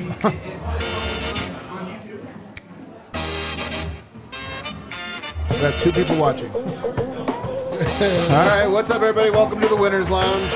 [0.00, 0.16] We
[5.60, 6.50] got two people watching.
[6.54, 6.62] All
[8.44, 9.30] right, what's up, everybody?
[9.30, 10.52] Welcome to the Winners Lounge.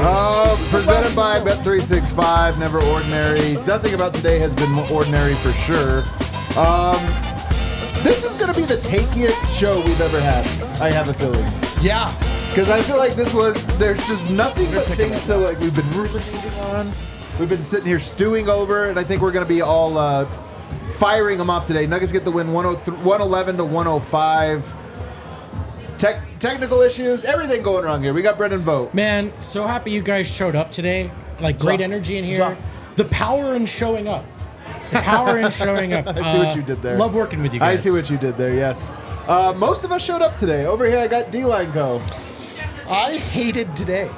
[0.00, 3.54] Uh, presented by Bet365, never ordinary.
[3.66, 6.02] Nothing about today has been ordinary for sure.
[6.56, 7.27] Um,
[8.02, 10.46] this is going to be the takiest show we've ever had.
[10.80, 11.44] I have a feeling.
[11.82, 12.14] Yeah.
[12.50, 15.88] Because I feel like this was, there's just nothing but things to, like, we've been
[15.90, 16.90] ruminating on.
[17.38, 20.24] We've been sitting here stewing over, and I think we're going to be all uh,
[20.92, 21.86] firing them off today.
[21.86, 24.74] Nuggets get the win 111 to 105.
[25.98, 28.12] Tech, technical issues, everything going wrong here.
[28.12, 28.94] We got Brendan Vogt.
[28.94, 31.10] Man, so happy you guys showed up today.
[31.40, 31.84] Like great Drop.
[31.84, 32.36] energy in here.
[32.36, 32.58] Drop.
[32.96, 34.24] The power in showing up.
[34.90, 36.06] The power in showing up.
[36.08, 36.96] I see what you did there.
[36.96, 37.80] Love working with you guys.
[37.80, 38.90] I see what you did there, yes.
[39.26, 40.66] Uh, most of us showed up today.
[40.66, 42.00] Over here, I got D-Line Co.
[42.88, 44.10] I hated today.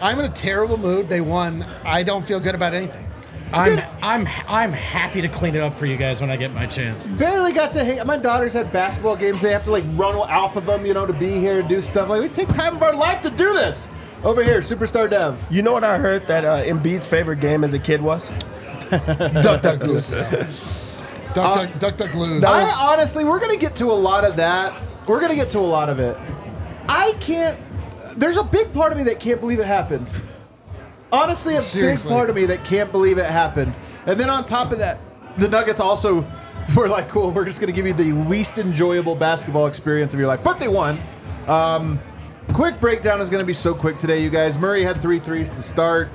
[0.00, 1.08] I'm in a terrible mood.
[1.08, 1.64] They won.
[1.84, 3.06] I don't feel good about anything.
[3.52, 6.66] I'm I'm I'm happy to clean it up for you guys when I get my
[6.66, 7.06] chance.
[7.06, 8.04] Barely got to hang.
[8.06, 9.42] My daughters had basketball games.
[9.42, 11.82] They have to like run off of them, you know, to be here and do
[11.82, 12.08] stuff.
[12.08, 13.88] Like we take time of our life to do this.
[14.22, 15.42] Over here, Superstar Dev.
[15.50, 18.28] You know what I heard that uh, Embiid's favorite game as a kid was?
[19.42, 20.10] Duck, duck, goose.
[20.10, 22.42] Duck, duck, duck, duck, lose.
[22.42, 22.62] I
[22.92, 24.74] honestly, we're gonna get to a lot of that.
[25.06, 26.16] We're gonna get to a lot of it.
[26.88, 27.58] I can't.
[28.18, 30.08] There's a big part of me that can't believe it happened.
[31.12, 32.08] Honestly, a Seriously.
[32.08, 33.74] big part of me that can't believe it happened.
[34.06, 34.98] And then on top of that,
[35.36, 36.24] the Nuggets also
[36.76, 40.28] were like, "Cool, we're just gonna give you the least enjoyable basketball experience of your
[40.28, 41.00] life," but they won.
[41.46, 42.00] Um,
[42.52, 44.58] quick breakdown is gonna be so quick today, you guys.
[44.58, 46.08] Murray had three threes to start.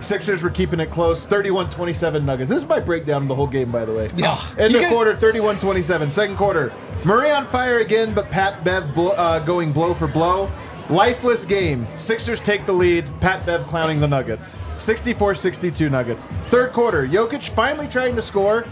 [0.00, 2.48] Sixers were keeping it close, 31-27 Nuggets.
[2.48, 4.10] This is my breakdown of the whole game, by the way.
[4.16, 4.40] Yeah.
[4.58, 6.10] End of quarter, 31-27.
[6.10, 6.72] Second quarter,
[7.04, 10.50] Murray on fire again, but Pat Bev blo- uh, going blow for blow.
[10.88, 11.86] Lifeless game.
[11.96, 13.08] Sixers take the lead.
[13.20, 14.54] Pat Bev clowning the Nuggets.
[14.78, 16.24] 64-62 Nuggets.
[16.48, 18.66] Third quarter, Jokic finally trying to score,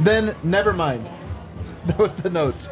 [0.00, 1.08] then never mind.
[1.86, 2.68] That was the notes.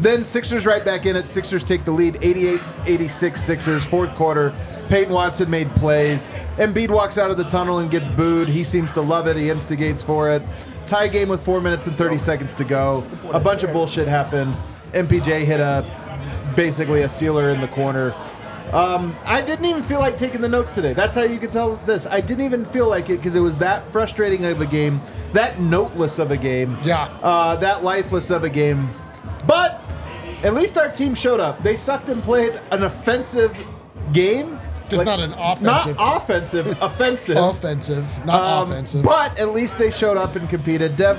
[0.00, 1.28] Then Sixers right back in it.
[1.28, 3.84] Sixers take the lead 88-86 Sixers.
[3.84, 4.54] Fourth quarter,
[4.88, 6.28] Peyton Watson made plays.
[6.56, 8.48] Embiid walks out of the tunnel and gets booed.
[8.48, 9.36] He seems to love it.
[9.36, 10.42] He instigates for it.
[10.86, 13.06] Tie game with 4 minutes and 30 seconds to go.
[13.32, 14.54] A bunch of bullshit happened.
[14.92, 15.84] MPJ hit a
[16.56, 18.14] basically a sealer in the corner.
[18.72, 20.92] Um, I didn't even feel like taking the notes today.
[20.92, 22.06] That's how you can tell this.
[22.06, 25.00] I didn't even feel like it because it was that frustrating of a game,
[25.32, 27.04] that noteless of a game, Yeah.
[27.22, 28.90] uh, that lifeless of a game.
[29.46, 29.80] But
[30.42, 31.62] at least our team showed up.
[31.62, 33.56] They sucked and played an offensive
[34.12, 34.58] game.
[34.88, 35.96] Just not an offensive.
[35.96, 37.36] Not offensive, offensive.
[37.36, 39.02] offensive, not Um, offensive.
[39.02, 40.94] But at least they showed up and competed.
[40.96, 41.18] Dev,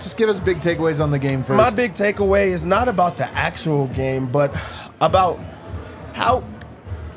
[0.00, 1.56] just give us big takeaways on the game first.
[1.58, 4.56] My big takeaway is not about the actual game, but
[5.02, 5.38] about
[6.14, 6.42] how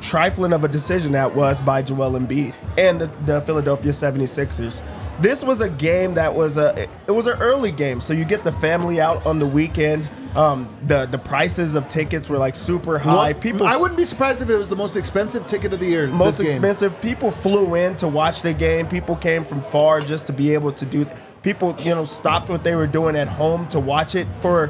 [0.01, 4.81] trifling of a decision that was by Joel Embiid and the, the Philadelphia 76ers.
[5.21, 8.43] This was a game that was a it was an early game, so you get
[8.43, 10.07] the family out on the weekend.
[10.37, 13.31] Um, the the prices of tickets were like super high.
[13.33, 15.87] What- People I wouldn't be surprised if it was the most expensive ticket of the
[15.87, 16.07] year.
[16.07, 16.99] most expensive.
[17.01, 18.87] People flew in to watch the game.
[18.87, 21.07] People came from far just to be able to do.
[21.41, 24.69] People, you know, stopped what they were doing at home to watch it for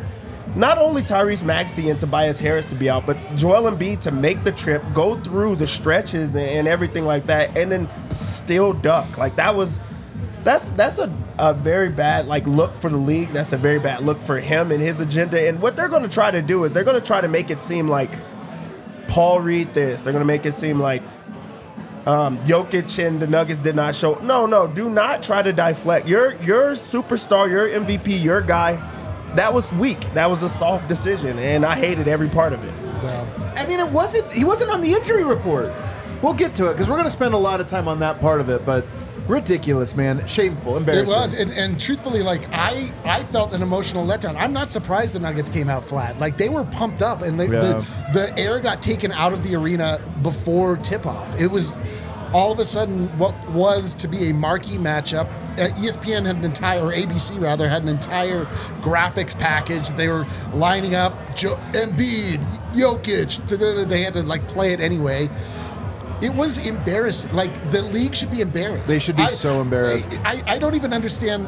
[0.55, 4.43] not only Tyrese Maxey and Tobias Harris to be out, but Joel Embiid to make
[4.45, 9.17] the trip, go through the stretches and everything like that, and then still duck.
[9.17, 9.79] Like that was.
[10.47, 13.33] That's that's a, a very bad like look for the league.
[13.33, 15.45] That's a very bad look for him and his agenda.
[15.45, 17.51] And what they're going to try to do is they're going to try to make
[17.51, 18.11] it seem like
[19.09, 20.03] Paul Reed this.
[20.03, 21.01] They're going to make it seem like
[22.05, 24.15] um, Jokic and the Nuggets did not show.
[24.19, 26.07] No, no, do not try to deflect.
[26.07, 28.75] Your your superstar, your MVP, your guy
[29.35, 29.99] that was weak.
[30.13, 32.73] That was a soft decision, and I hated every part of it.
[33.57, 34.31] I mean, it wasn't.
[34.31, 35.73] He wasn't on the injury report.
[36.21, 38.21] We'll get to it because we're going to spend a lot of time on that
[38.21, 38.65] part of it.
[38.65, 38.85] But
[39.27, 40.25] ridiculous, man.
[40.27, 41.05] Shameful, embarrassing.
[41.07, 44.35] It was, and, and truthfully, like I, I felt an emotional letdown.
[44.35, 46.19] I'm not surprised the Nuggets came out flat.
[46.19, 47.59] Like they were pumped up, and the, Yeah.
[48.13, 51.39] the, the air got taken out of the arena before tip off.
[51.39, 51.75] It was
[52.33, 55.27] all of a sudden what was to be a marquee matchup.
[55.53, 58.45] Uh, ESPN had an entire, or ABC rather, had an entire
[58.81, 59.89] graphics package.
[59.91, 63.87] They were lining up jo- Embiid, Jokic.
[63.89, 65.29] They had to like play it anyway.
[66.21, 67.31] It was embarrassing.
[67.33, 68.87] Like the league should be embarrassed.
[68.87, 70.19] They should be so embarrassed.
[70.25, 71.47] I, I don't even understand.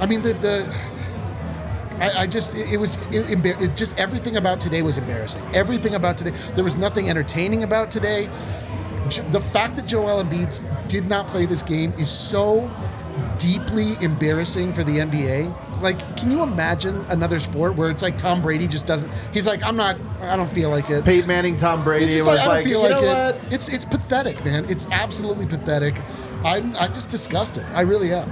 [0.00, 0.74] I mean the the.
[1.98, 5.42] I, I just it, it was it, embar- it just everything about today was embarrassing.
[5.54, 6.32] Everything about today.
[6.54, 8.28] There was nothing entertaining about today.
[9.30, 12.70] The fact that Joel Embiid did not play this game is so
[13.38, 15.54] deeply embarrassing for the NBA.
[15.82, 19.10] Like, can you imagine another sport where it's like Tom Brady just doesn't?
[19.32, 19.96] He's like, I'm not.
[20.20, 21.04] I don't feel like it.
[21.04, 23.34] Peyton Manning, Tom Brady It's just was I don't like, feel you like know it.
[23.42, 23.52] what?
[23.52, 24.64] It's it's pathetic, man.
[24.70, 25.94] It's absolutely pathetic.
[26.44, 27.64] I'm I'm just disgusted.
[27.74, 28.30] I really am.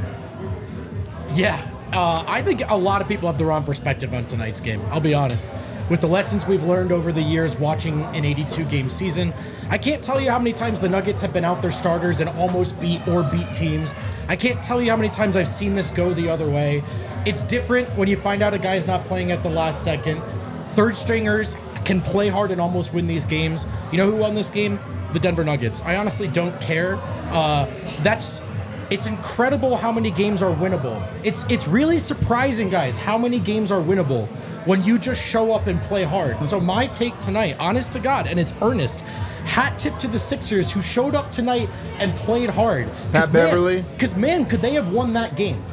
[1.34, 4.80] Yeah, uh, I think a lot of people have the wrong perspective on tonight's game.
[4.90, 5.54] I'll be honest.
[5.88, 9.34] With the lessons we've learned over the years watching an 82 game season,
[9.70, 12.28] I can't tell you how many times the Nuggets have been out their starters and
[12.30, 13.92] almost beat or beat teams.
[14.28, 16.84] I can't tell you how many times I've seen this go the other way.
[17.26, 20.22] It's different when you find out a guy's not playing at the last second.
[20.68, 23.66] Third stringers can play hard and almost win these games.
[23.92, 24.78] You know who won this game?
[25.12, 25.82] The Denver Nuggets.
[25.82, 26.96] I honestly don't care.
[27.30, 27.70] Uh,
[28.02, 28.42] that's
[28.90, 31.06] it's incredible how many games are winnable.
[31.24, 34.26] It's it's really surprising, guys, how many games are winnable
[34.64, 36.42] when you just show up and play hard.
[36.44, 39.02] So my take tonight, honest to God, and it's earnest.
[39.44, 41.68] Hat tip to the Sixers who showed up tonight
[41.98, 42.88] and played hard.
[43.12, 43.82] Pat Beverley.
[43.92, 45.64] Because man, could they have won that game?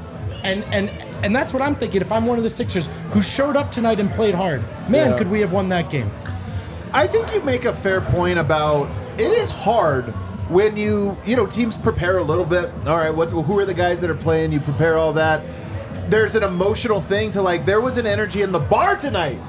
[0.44, 0.90] And and
[1.24, 2.02] and that's what I'm thinking.
[2.02, 5.18] If I'm one of the Sixers who showed up tonight and played hard, man, Yeah.
[5.18, 6.12] could we have won that game?
[6.94, 10.06] I think you make a fair point about it is hard
[10.50, 12.72] when you you know teams prepare a little bit.
[12.86, 14.52] All right, what who are the guys that are playing?
[14.52, 15.44] You prepare all that.
[16.10, 17.66] There's an emotional thing to like.
[17.66, 19.40] There was an energy in the bar tonight.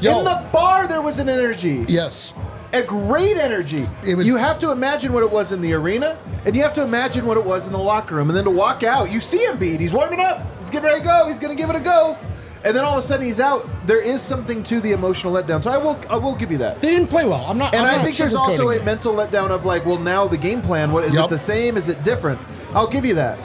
[0.00, 0.18] Yo.
[0.20, 1.84] In the bar, there was an energy.
[1.88, 2.32] Yes.
[2.72, 3.86] A great energy.
[4.06, 6.74] It was- you have to imagine what it was in the arena, and you have
[6.74, 9.20] to imagine what it was in the locker room, and then to walk out, you
[9.20, 9.80] see Embiid.
[9.80, 10.42] He's warming up.
[10.60, 11.28] He's getting ready to go.
[11.28, 12.16] He's going to give it a go,
[12.64, 13.66] and then all of a sudden he's out.
[13.86, 15.62] There is something to the emotional letdown.
[15.62, 16.80] So I will, I will give you that.
[16.82, 17.44] They didn't play well.
[17.48, 17.74] I'm not.
[17.74, 18.84] And I'm I not think there's also a it.
[18.84, 20.92] mental letdown of like, well, now the game plan.
[20.92, 21.28] What is it?
[21.28, 21.76] The same?
[21.76, 22.38] Is it different?
[22.74, 23.38] I'll give you that.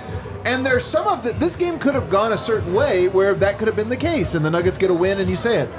[0.46, 3.58] And there's some of the, this game could have gone a certain way where that
[3.58, 5.70] could have been the case, and the Nuggets get a win, and you say it.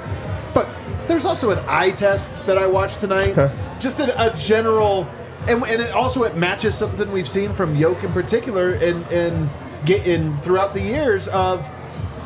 [1.07, 3.35] There's also an eye test that I watched tonight,
[3.79, 5.07] just a, a general,
[5.47, 9.49] and, and it also it matches something we've seen from Yoke in particular, and in
[9.85, 11.67] get in throughout the years of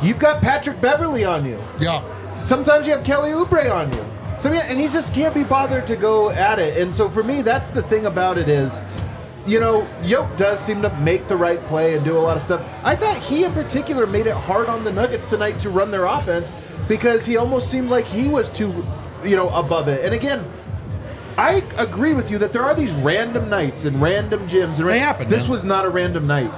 [0.01, 1.59] you've got Patrick Beverley on you.
[1.79, 2.03] Yeah.
[2.37, 4.05] Sometimes you have Kelly Oubre on you.
[4.39, 6.77] So yeah, and he just can't be bothered to go at it.
[6.77, 8.79] And so for me, that's the thing about it is,
[9.45, 12.43] you know, Yoke does seem to make the right play and do a lot of
[12.43, 12.65] stuff.
[12.83, 16.05] I thought he in particular made it hard on the Nuggets tonight to run their
[16.05, 16.53] offense
[16.89, 18.85] because he almost seemed like he was too,
[19.23, 20.03] you know, above it.
[20.03, 20.43] And again,
[21.37, 24.79] I agree with you that there are these random nights and random gyms.
[24.79, 25.51] And They happen, This man.
[25.51, 26.51] was not a random night.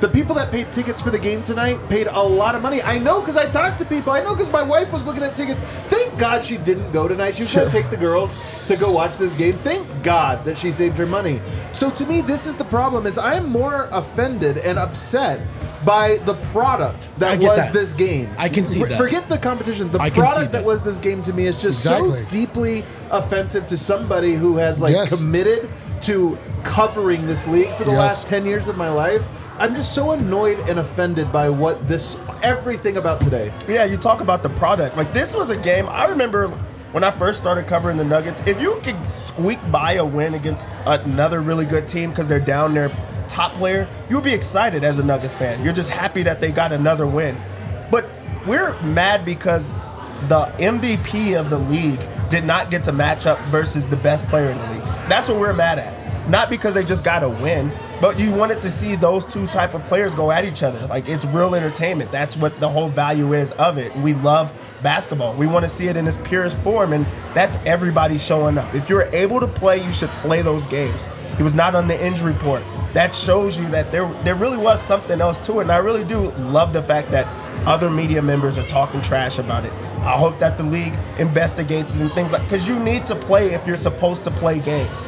[0.00, 2.82] The people that paid tickets for the game tonight paid a lot of money.
[2.82, 4.12] I know because I talked to people.
[4.12, 5.60] I know because my wife was looking at tickets.
[5.90, 7.36] Thank God she didn't go tonight.
[7.36, 8.34] She was going to take the girls
[8.66, 9.58] to go watch this game.
[9.58, 11.40] Thank God that she saved her money.
[11.72, 15.40] So to me, this is the problem: is I am more offended and upset
[15.84, 17.72] by the product I that get was that.
[17.72, 18.28] this game.
[18.38, 18.98] I concede For- that.
[18.98, 19.90] Forget the competition.
[19.90, 20.64] The I concede product that that.
[20.66, 22.20] was this game to me is just Exactly.
[22.20, 25.16] so deeply offensive to somebody who has like Yes.
[25.18, 25.68] committed
[26.02, 27.98] to covering this league for the Yes.
[28.00, 29.22] last 10 years of my life.
[29.58, 33.52] I'm just so annoyed and offended by what this everything about today.
[33.68, 34.96] Yeah, you talk about the product.
[34.96, 35.86] Like this was a game.
[35.88, 36.50] I remember
[36.92, 38.40] when I first started covering the Nuggets.
[38.46, 42.74] If you could squeak by a win against another really good team because they're down
[42.74, 42.90] their
[43.28, 45.64] top player, you would be excited as a Nuggets fan.
[45.64, 47.36] You're just happy that they got another win.
[47.90, 48.08] But
[48.46, 49.72] we're mad because
[50.28, 54.50] the MVP of the league did not get to match up versus the best player
[54.50, 54.84] in the league.
[55.08, 56.28] That's what we're mad at.
[56.28, 59.74] Not because they just got a win, but you wanted to see those two type
[59.74, 60.86] of players go at each other.
[60.86, 62.12] Like it's real entertainment.
[62.12, 63.94] That's what the whole value is of it.
[63.96, 65.34] We love basketball.
[65.34, 68.74] We want to see it in its purest form, and that's everybody showing up.
[68.74, 71.08] If you're able to play, you should play those games.
[71.36, 72.62] He was not on the injury report.
[72.92, 75.62] That shows you that there there really was something else to it.
[75.62, 77.26] And I really do love the fact that
[77.66, 79.72] other media members are talking trash about it.
[80.02, 83.66] I hope that the league investigates and things like because you need to play if
[83.66, 85.06] you're supposed to play games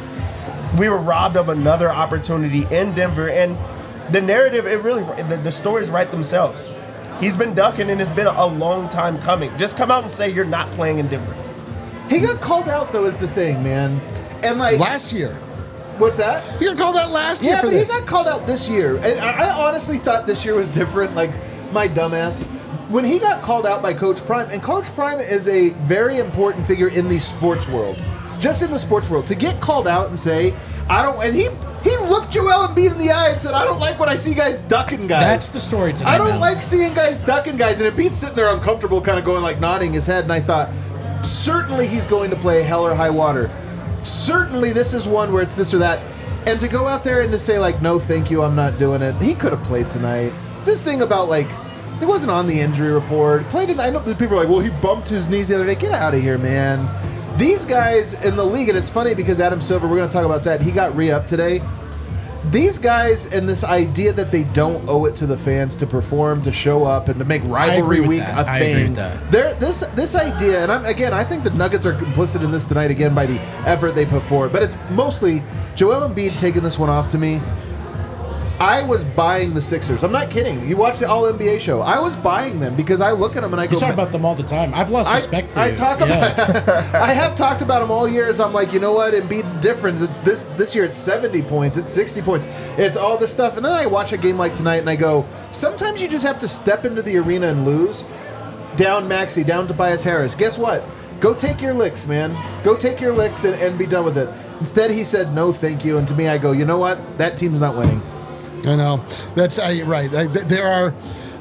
[0.77, 3.57] we were robbed of another opportunity in Denver, and
[4.13, 6.69] the narrative, it really, the, the stories write themselves.
[7.19, 9.55] He's been ducking, and it's been a long time coming.
[9.57, 11.35] Just come out and say you're not playing in Denver.
[12.09, 13.99] He got called out though, is the thing, man.
[14.43, 15.33] And like, Last year.
[15.97, 16.43] what's that?
[16.59, 17.91] He got called out last year Yeah, for but this.
[17.91, 21.15] he got called out this year, and I, I honestly thought this year was different.
[21.15, 21.31] Like
[21.71, 22.43] my dumbass,
[22.89, 26.67] when he got called out by Coach Prime, and Coach Prime is a very important
[26.67, 27.97] figure in the sports world,
[28.39, 29.25] just in the sports world.
[29.27, 30.53] To get called out and say,
[30.89, 31.43] "I don't," and he
[31.89, 34.33] he looked Joel Embiid in the eye and said, "I don't like when I see
[34.33, 36.15] guys ducking guys." That's the story tonight.
[36.15, 36.39] I don't man.
[36.39, 39.93] like seeing guys ducking guys, and Embiid's sitting there uncomfortable, kind of going like nodding
[39.93, 40.69] his head, and I thought,
[41.25, 43.51] certainly he's going to play hell or high water.
[44.03, 45.99] Certainly this is one where it's this or that.
[46.45, 49.01] And to go out there and to say like, no, thank you, I'm not doing
[49.01, 49.15] it.
[49.21, 50.31] He could have played tonight.
[50.63, 51.47] This thing about like,
[52.01, 53.47] it wasn't on the injury report.
[53.49, 53.79] Played in.
[53.79, 55.75] I know people are like, well, he bumped his knees the other day.
[55.75, 56.87] Get out of here, man.
[57.37, 60.25] These guys in the league, and it's funny because Adam Silver, we're going to talk
[60.25, 60.61] about that.
[60.61, 61.61] He got re up today
[62.51, 66.41] these guys and this idea that they don't owe it to the fans to perform,
[66.43, 68.47] to show up, and to make rivalry week that.
[68.47, 68.87] a I agree thing.
[68.89, 69.31] with that.
[69.31, 72.65] There, this this idea, and I'm again, I think the Nuggets are complicit in this
[72.65, 74.51] tonight again by the effort they put forward.
[74.51, 75.43] But it's mostly
[75.75, 77.41] Joel Embiid taking this one off to me.
[78.59, 80.01] I was buying the Sixers.
[80.03, 80.65] I'm not kidding.
[80.67, 81.81] You watch the All NBA show.
[81.81, 83.77] I was buying them because I look at them and I You go.
[83.79, 84.73] talk about them all the time.
[84.73, 85.75] I've lost I, respect for I you.
[85.75, 86.31] talk Yeah.
[86.31, 86.95] about.
[86.95, 88.39] I have talked about them all years.
[88.39, 89.13] I'm like, you know what?
[89.13, 90.01] Embiid's different.
[90.01, 90.85] It's this this year.
[90.85, 91.75] It's 70 points.
[91.75, 92.47] It's 60 points.
[92.77, 93.57] It's all this stuff.
[93.57, 96.39] And then I watch a game like tonight, and I go, sometimes you just have
[96.39, 98.05] to step into the arena and lose.
[98.77, 100.33] Down Maxey, down Tobias Harris.
[100.33, 100.83] Guess what?
[101.19, 102.31] Go take your licks, man.
[102.63, 104.29] Go take your licks and, and be done with it.
[104.59, 105.97] Instead, he said no, thank you.
[105.97, 107.17] And to me, I go, you know what?
[107.17, 108.01] That team's not winning.
[108.65, 109.05] I know.
[109.35, 110.13] That's I, right.
[110.13, 110.93] I, th- there are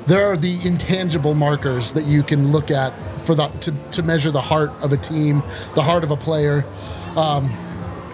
[0.07, 4.31] there are the intangible markers that you can look at for the to, to measure
[4.31, 5.43] the heart of a team,
[5.75, 6.65] the heart of a player.
[7.17, 7.51] Um,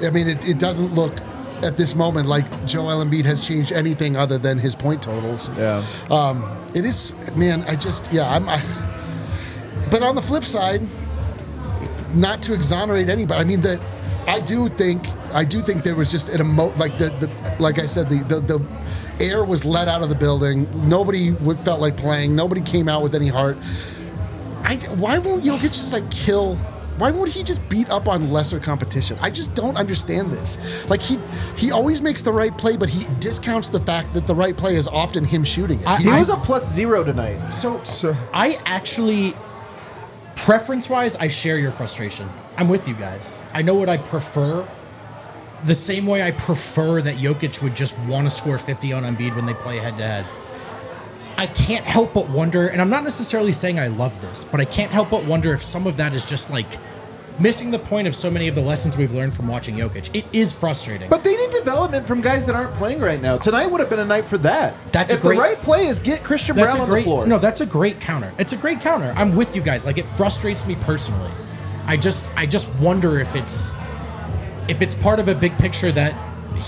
[0.03, 1.19] I mean, it, it doesn't look
[1.63, 5.51] at this moment like Joel Embiid has changed anything other than his point totals.
[5.57, 5.85] Yeah.
[6.11, 7.65] Um, it is, man.
[7.65, 8.31] I just, yeah.
[8.31, 8.49] I'm.
[8.49, 8.63] I,
[9.91, 10.83] but on the flip side,
[12.15, 13.41] not to exonerate anybody.
[13.41, 13.81] I mean that.
[14.27, 15.07] I do think.
[15.33, 18.25] I do think there was just an emo like the, the like I said the,
[18.25, 20.67] the the air was let out of the building.
[20.89, 22.35] Nobody would, felt like playing.
[22.35, 23.57] Nobody came out with any heart.
[24.63, 26.57] I why won't Jokic just like kill?
[26.99, 29.17] Why won't he just beat up on lesser competition?
[29.23, 30.59] I just don't understand this.
[30.91, 31.19] Like he
[31.57, 34.77] he always makes the right play, but he discounts the fact that the right play
[34.77, 35.87] is often him shooting it.
[35.87, 37.51] I- He He- was a plus zero tonight.
[37.51, 37.81] So,
[38.35, 39.35] I actually,
[40.37, 42.29] preference wise, I share your frustration.
[42.59, 43.41] I'm with you guys.
[43.55, 44.67] I know what I prefer.
[45.65, 49.37] The same way I prefer that Jokic would just want to score 50 on Embiid
[49.37, 50.27] when they play head to head.
[51.37, 54.65] I can't help but wonder, and I'm not necessarily saying I love this, but I
[54.65, 56.67] can't help but wonder if some of that is just like
[57.39, 60.11] missing the point of so many of the lessons we've learned from watching Jokic.
[60.15, 61.09] It is frustrating.
[61.09, 63.39] But they need development from guys that aren't playing right now.
[63.39, 64.75] Tonight would have been a night for that.
[64.93, 67.27] That's if great- the right play is get Christian Braun on great the floor.
[67.27, 67.39] no.
[67.39, 68.33] That's a great counter.
[68.39, 69.15] It's a great counter.
[69.17, 69.87] I'm with you guys.
[69.87, 71.31] Like it frustrates me personally.
[71.87, 73.73] I just I just wonder if it's
[74.71, 76.15] if it's part of a big picture that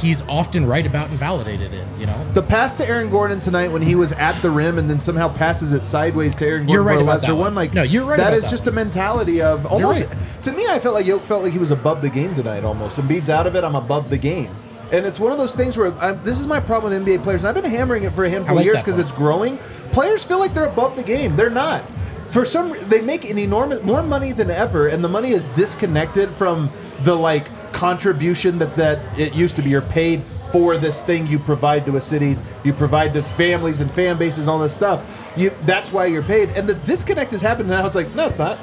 [0.01, 2.01] he's often right about and validated in.
[2.01, 2.33] You know.
[2.33, 5.29] the pass to Aaron Gordon tonight when he was at the rim and then somehow
[5.29, 7.41] passes it sideways to Aaron Gordon You're right for a lesser one.
[7.41, 7.55] one.
[7.55, 8.73] Like No, you're right That is that just one.
[8.73, 10.09] a mentality of almost.
[10.09, 10.19] right.
[10.43, 12.65] To me, I felt like Yoke felt like he was above the game tonight.
[12.65, 12.99] Almost.
[12.99, 13.65] Embiid's out of it.
[13.65, 14.55] I'm above the game.
[14.93, 17.43] And it's one of those things where I'm, this is my problem with NBA players,
[17.43, 19.57] and I've been hammering it for a handful like of years because it's growing.
[19.91, 21.35] Players feel like they're above the game.
[21.35, 21.83] They're not.
[22.31, 26.29] For some, they make an enormous more money than ever, and the money is disconnected
[26.31, 26.71] from
[27.05, 29.71] the like contribution that that it used to be.
[29.71, 33.91] You're paid for this thing you provide to a city, you provide to families and
[33.91, 35.03] fan bases, all this stuff.
[35.37, 37.87] You that's why you're paid, and the disconnect has happened now.
[37.87, 38.59] It's like no, it's not.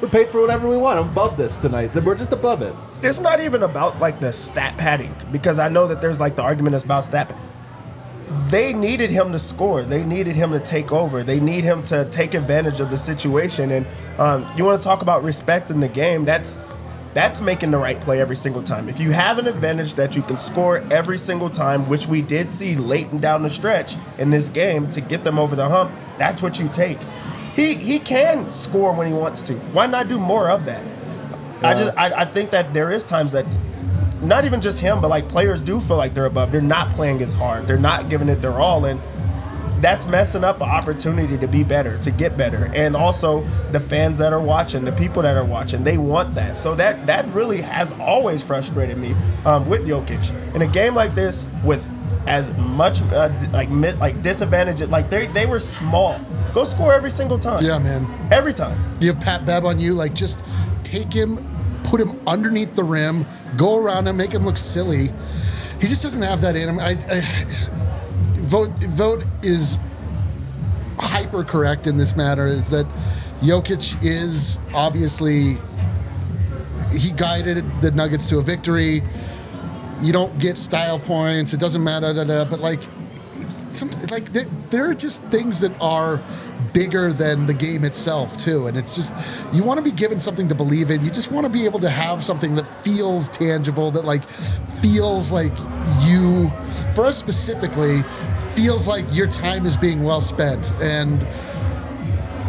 [0.00, 0.98] We're paid for whatever we want.
[0.98, 1.94] I'm above this tonight.
[1.94, 2.74] We're just above it.
[3.02, 6.42] It's not even about like the stat padding because I know that there's like the
[6.42, 7.34] argument is about stat.
[8.48, 9.82] They needed him to score.
[9.82, 11.22] They needed him to take over.
[11.22, 13.70] They need him to take advantage of the situation.
[13.70, 13.86] And
[14.18, 16.24] um, you want to talk about respect in the game?
[16.24, 16.58] That's
[17.14, 18.88] that's making the right play every single time.
[18.88, 22.50] If you have an advantage that you can score every single time, which we did
[22.50, 25.92] see late and down the stretch in this game to get them over the hump,
[26.18, 26.98] that's what you take.
[27.54, 29.54] He he can score when he wants to.
[29.54, 30.84] Why not do more of that?
[31.62, 33.46] I just I, I think that there is times that
[34.20, 36.50] not even just him, but like players do feel like they're above.
[36.50, 37.66] They're not playing as hard.
[37.68, 39.00] They're not giving it their all, and
[39.80, 42.70] that's messing up an opportunity to be better, to get better.
[42.74, 46.56] And also the fans that are watching, the people that are watching, they want that.
[46.56, 49.14] So that that really has always frustrated me
[49.44, 51.88] um, with Jokic in a game like this with
[52.26, 54.80] as much uh, like like disadvantage.
[54.88, 56.20] Like they they were small.
[56.52, 57.64] Go score every single time.
[57.64, 58.06] yeah, man.
[58.32, 58.78] Every time.
[59.00, 60.42] You have Pat Bev on you, like just
[60.84, 61.44] take him,
[61.82, 63.26] put him underneath the rim,
[63.56, 65.12] go around him, make him look silly.
[65.80, 66.78] He just doesn't have that in him.
[66.78, 67.20] I, I
[68.44, 69.78] Vogt Vogt is
[70.98, 72.86] hyper correct in this matter is that
[73.40, 75.58] Jokic is obviously
[76.96, 79.02] he guided the Nuggets to a victory.
[80.00, 81.52] You don't get style points.
[81.52, 82.12] It doesn't matter.
[82.12, 82.80] Da, da, but like,
[83.72, 86.22] some, like there, there are just things that are
[86.72, 88.66] bigger than the game itself too.
[88.66, 89.12] And it's just
[89.52, 91.04] you want to be given something to believe in.
[91.04, 93.90] You just want to be able to have something that feels tangible.
[93.90, 94.24] That like
[94.80, 95.56] feels like
[96.02, 96.50] you,
[96.94, 98.04] for us specifically,
[98.54, 101.26] feels like your time is being well spent and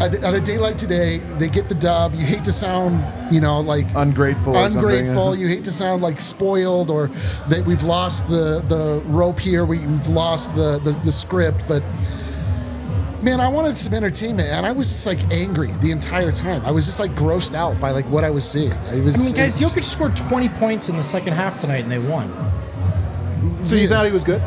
[0.02, 2.16] on a day like today, they get the dub.
[2.16, 3.02] You hate to sound,
[3.34, 5.36] you know, like Ungrateful ungrateful.
[5.36, 7.08] You hate to sound like spoiled or
[7.48, 9.64] that we've lost the the rope here.
[9.64, 11.84] We've lost the the, the script, but.
[13.22, 16.64] Man, I wanted some entertainment, and I was just like angry the entire time.
[16.64, 18.74] I was just like grossed out by like what I was seeing.
[18.74, 19.16] I was.
[19.16, 21.92] I mean, guys, it was- Jokic scored 20 points in the second half tonight, and
[21.92, 22.32] they won.
[23.66, 24.44] So you thought he was good?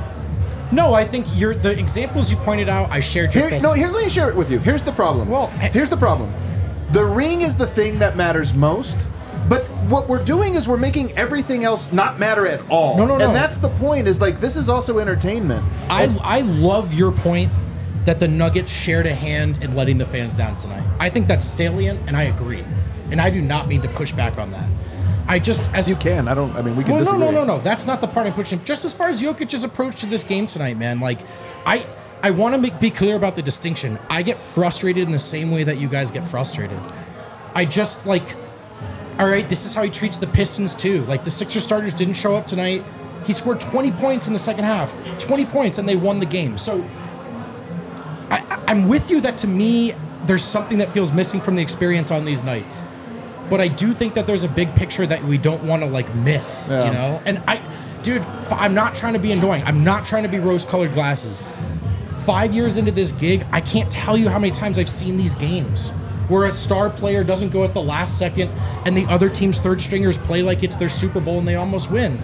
[0.70, 2.90] No, I think you're the examples you pointed out.
[2.90, 3.48] I shared your.
[3.48, 4.58] Here, no, here, let me share it with you.
[4.58, 5.28] Here's the problem.
[5.28, 6.32] Well, eh- here's the problem.
[6.92, 8.96] The ring is the thing that matters most.
[9.48, 12.98] But what we're doing is we're making everything else not matter at all.
[12.98, 13.26] No, no, no.
[13.26, 14.06] And that's the point.
[14.06, 15.64] Is like this is also entertainment.
[15.88, 17.50] I, And- I love your point
[18.04, 20.82] that the Nuggets shared a hand in letting the fans down tonight.
[20.98, 22.64] I think that's salient, and I agree.
[23.10, 24.66] And I do not mean to push back on that.
[25.28, 26.26] I just as you can.
[26.26, 26.54] I don't.
[26.56, 27.34] I mean, we can Well, no, disagree.
[27.34, 27.62] no, no, no.
[27.62, 28.64] That's not the part I'm pushing.
[28.64, 31.00] Just as far as Jokic's approach to this game tonight, man.
[31.00, 31.18] Like,
[31.66, 31.84] I
[32.22, 33.98] I want to make, be clear about the distinction.
[34.10, 36.80] I get frustrated in the same way that you guys get frustrated.
[37.54, 38.24] I just like,
[39.18, 41.04] all right, this is how he treats the Pistons too.
[41.04, 42.82] Like the Sixer starters didn't show up tonight.
[43.24, 46.56] He scored 20 points in the second half, 20 points, and they won the game.
[46.58, 46.84] So
[48.30, 49.94] I- I'm with you that to me,
[50.24, 52.84] there's something that feels missing from the experience on these nights.
[53.48, 56.12] But I do think that there's a big picture that we don't want to like
[56.14, 56.86] miss, Yeah.
[56.86, 57.22] you know?
[57.24, 57.60] And I,
[58.02, 59.62] dude, f- I'm not trying to be annoying.
[59.64, 61.42] I'm not trying to be rose colored glasses.
[62.24, 65.34] Five years into this gig, I can't tell you how many times I've seen these
[65.34, 65.90] games
[66.28, 68.50] where a star player doesn't go at the last second
[68.84, 71.90] and the other team's third stringers play like it's their Super Bowl and they almost
[71.90, 72.18] win.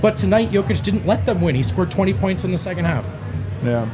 [0.00, 1.56] But tonight, Jokic didn't let them win.
[1.56, 3.04] He scored 20 points in the second half.
[3.64, 3.88] Yeah.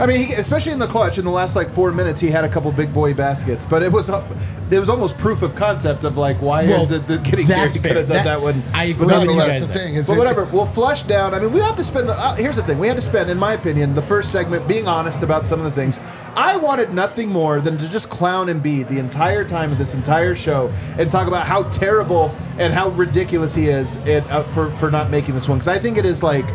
[0.00, 2.44] I mean, he, especially in the clutch, in the last like four minutes, he had
[2.44, 4.26] a couple big boy baskets, but it was uh,
[4.70, 7.74] it was almost proof of concept of like why Well, is it that getting that's
[7.74, 7.82] here?
[7.82, 8.62] He could have done That- that, one.
[8.74, 10.02] I agree with the you guys that's the thing.
[10.02, 11.34] But it- whatever, we'll flush down.
[11.34, 12.14] I mean, we have to spend the.
[12.18, 14.88] Uh, here's the thing: we had to spend, in my opinion, the first segment being
[14.88, 16.00] honest about some of the things.
[16.34, 20.34] I wanted nothing more than to just clown Embiid the entire time of this entire
[20.34, 24.90] show and talk about how terrible and how ridiculous he is in, uh, for for
[24.90, 26.46] not making this one because I think it is like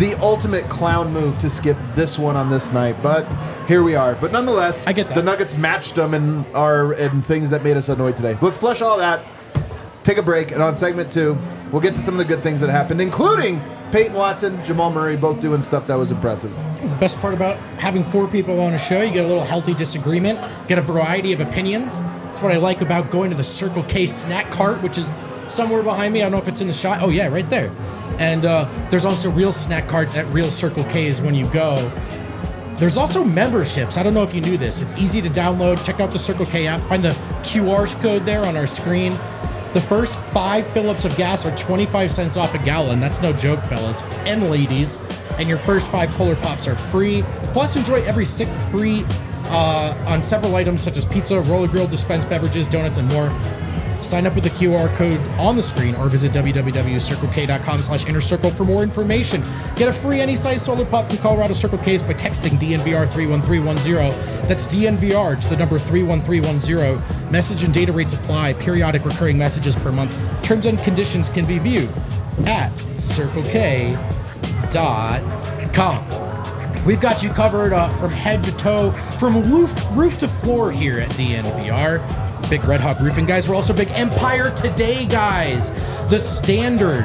[0.00, 3.00] the ultimate clown move to skip this one on this night.
[3.02, 3.24] But
[3.68, 4.16] here we are.
[4.16, 5.14] But nonetheless, I get that.
[5.14, 8.36] the Nuggets matched them and are in things that made us annoyed today.
[8.42, 9.24] Let's flush all that
[10.04, 11.36] take a break, and on segment two,
[11.70, 13.60] we'll get to some of the good things that happened, including
[13.92, 16.52] Peyton Watson, Jamal Murray, both doing stuff that was impressive.
[16.80, 19.74] The best part about having four people on a show, you get a little healthy
[19.74, 22.00] disagreement, get a variety of opinions.
[22.00, 25.10] That's what I like about going to the Circle K snack cart, which is
[25.50, 26.20] somewhere behind me.
[26.20, 27.02] I don't know if it's in the shot.
[27.02, 27.70] Oh, yeah, right there.
[28.18, 31.76] And uh, there's also real snack carts at real Circle K's when you go.
[32.74, 33.96] There's also memberships.
[33.98, 34.80] I don't know if you knew this.
[34.80, 35.84] It's easy to download.
[35.84, 36.80] Check out the Circle K app.
[36.80, 37.10] Find the
[37.42, 39.12] QR code there on our screen.
[39.72, 42.98] The first five fill-ups of gas are 25 cents off a gallon.
[42.98, 44.98] That's no joke, fellas and ladies.
[45.38, 47.22] And your first five Polar Pops are free.
[47.52, 49.04] Plus, enjoy every sixth free
[49.44, 53.28] uh, on several items such as pizza, roller grill, dispensed beverages, donuts, and more.
[54.02, 58.50] Sign up with the QR code on the screen or visit www.circlek.com slash inner circle
[58.50, 59.42] for more information.
[59.76, 64.48] Get a free any size Polar Pop from Colorado Circle K's by texting DNVR 31310.
[64.48, 67.32] That's DNVR to the number 31310.
[67.32, 68.54] Message and data rates apply.
[68.54, 70.16] Periodic recurring messages per month.
[70.42, 71.88] Terms and conditions can be viewed
[72.46, 74.20] at circlek.com.
[76.86, 80.98] We've got you covered uh, from head to toe, from roof roof to floor here
[80.98, 82.29] at DNVR.
[82.50, 83.48] Big Red Hawk Roofing guys.
[83.48, 85.70] We're also big Empire Today guys.
[86.10, 87.04] The standard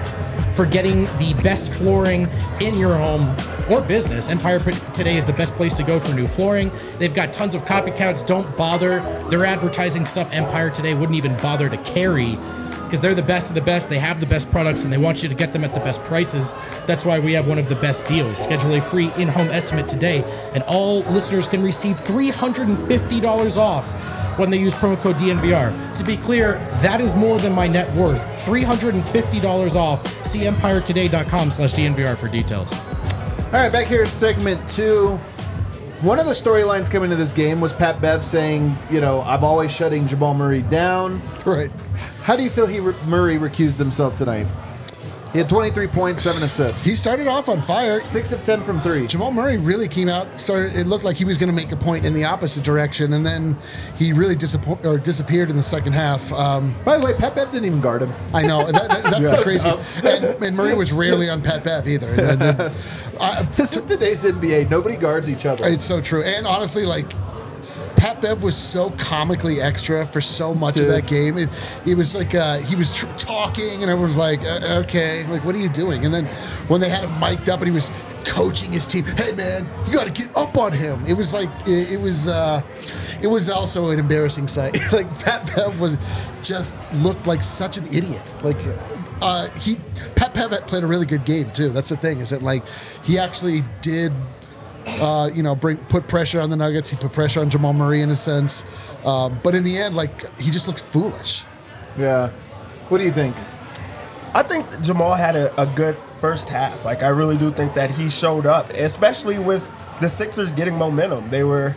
[0.55, 2.27] for getting the best flooring
[2.59, 3.29] in your home
[3.69, 4.27] or business.
[4.29, 4.59] Empire
[4.95, 6.71] Today is the best place to go for new flooring.
[6.97, 8.25] They've got tons of copycats.
[8.25, 9.01] Don't bother.
[9.29, 12.37] They're advertising stuff Empire Today wouldn't even bother to carry
[12.85, 13.87] because they're the best of the best.
[13.87, 16.03] They have the best products and they want you to get them at the best
[16.05, 16.55] prices.
[16.87, 18.39] That's why we have one of the best deals.
[18.39, 20.23] Schedule a free in home estimate today,
[20.55, 24.04] and all listeners can receive $350 off
[24.37, 25.95] when they use promo code DNVR.
[25.95, 28.21] To be clear, that is more than my net worth.
[28.45, 30.27] $350 off.
[30.27, 32.73] See empiretoday.com slash DNVR for details.
[32.73, 35.19] All right, back here, segment two.
[36.01, 39.43] One of the storylines coming to this game was Pat Bev saying, you know, I'm
[39.43, 41.21] always shutting Jamal Murray down.
[41.45, 41.71] Right.
[42.23, 44.47] How do you feel he Murray recused himself tonight?
[45.35, 46.85] He had 23 points, seven assists.
[46.85, 48.01] He started off on fire.
[48.05, 49.05] six of 10 from three.
[49.05, 50.39] Jamal Murray really came out.
[50.39, 50.77] Started.
[50.77, 53.25] It looked like he was going to make a point in the opposite direction, and
[53.25, 53.57] then
[53.97, 56.31] he really disappoint or disappeared in the second half.
[56.31, 58.13] Um, By the way, Pat Bev didn't even guard him.
[58.33, 59.67] I know that, that- that's so crazy.
[60.07, 62.11] And, and Murray was rarely on Pat Bev either.
[62.11, 62.61] And, and,
[63.19, 64.69] uh, This is today's NBA.
[64.69, 65.65] Nobody guards each other.
[65.65, 66.23] It's so true.
[66.23, 67.11] And honestly, like
[67.97, 71.37] Pat Bev was so comically extra for so much of that game.
[71.37, 71.49] It,
[71.85, 75.43] it was like uh, he was tr- talking, and everyone was like, uh, "Okay, like
[75.45, 76.25] what are you doing?" And then
[76.67, 77.91] when they had him mic'd up, and he was
[78.23, 81.49] coaching his team, "Hey man, you got to get up on him." It was like
[81.67, 82.61] it, it was uh,
[83.21, 84.77] it was also an embarrassing sight.
[84.91, 85.97] like Pat Bev was
[86.43, 88.23] just looked like such an idiot.
[88.43, 88.57] Like.
[89.21, 89.77] Uh, he
[90.15, 91.69] Pat Bev played a really good game too.
[91.69, 92.67] That's the thing is that like
[93.01, 94.11] he actually did
[94.87, 96.89] uh, you know, bring put pressure on the Nuggets.
[96.89, 98.63] He put pressure on Jamal Murray in a sense,
[99.03, 101.43] um, but in the end, like he just looked foolish.
[101.97, 102.29] yeah.
[102.89, 103.35] What do you think?
[104.35, 106.85] I think Jamal had a, a good first half.
[106.85, 109.67] Like I really do think that he showed up, especially with
[110.01, 111.29] the Sixers getting momentum.
[111.29, 111.75] They were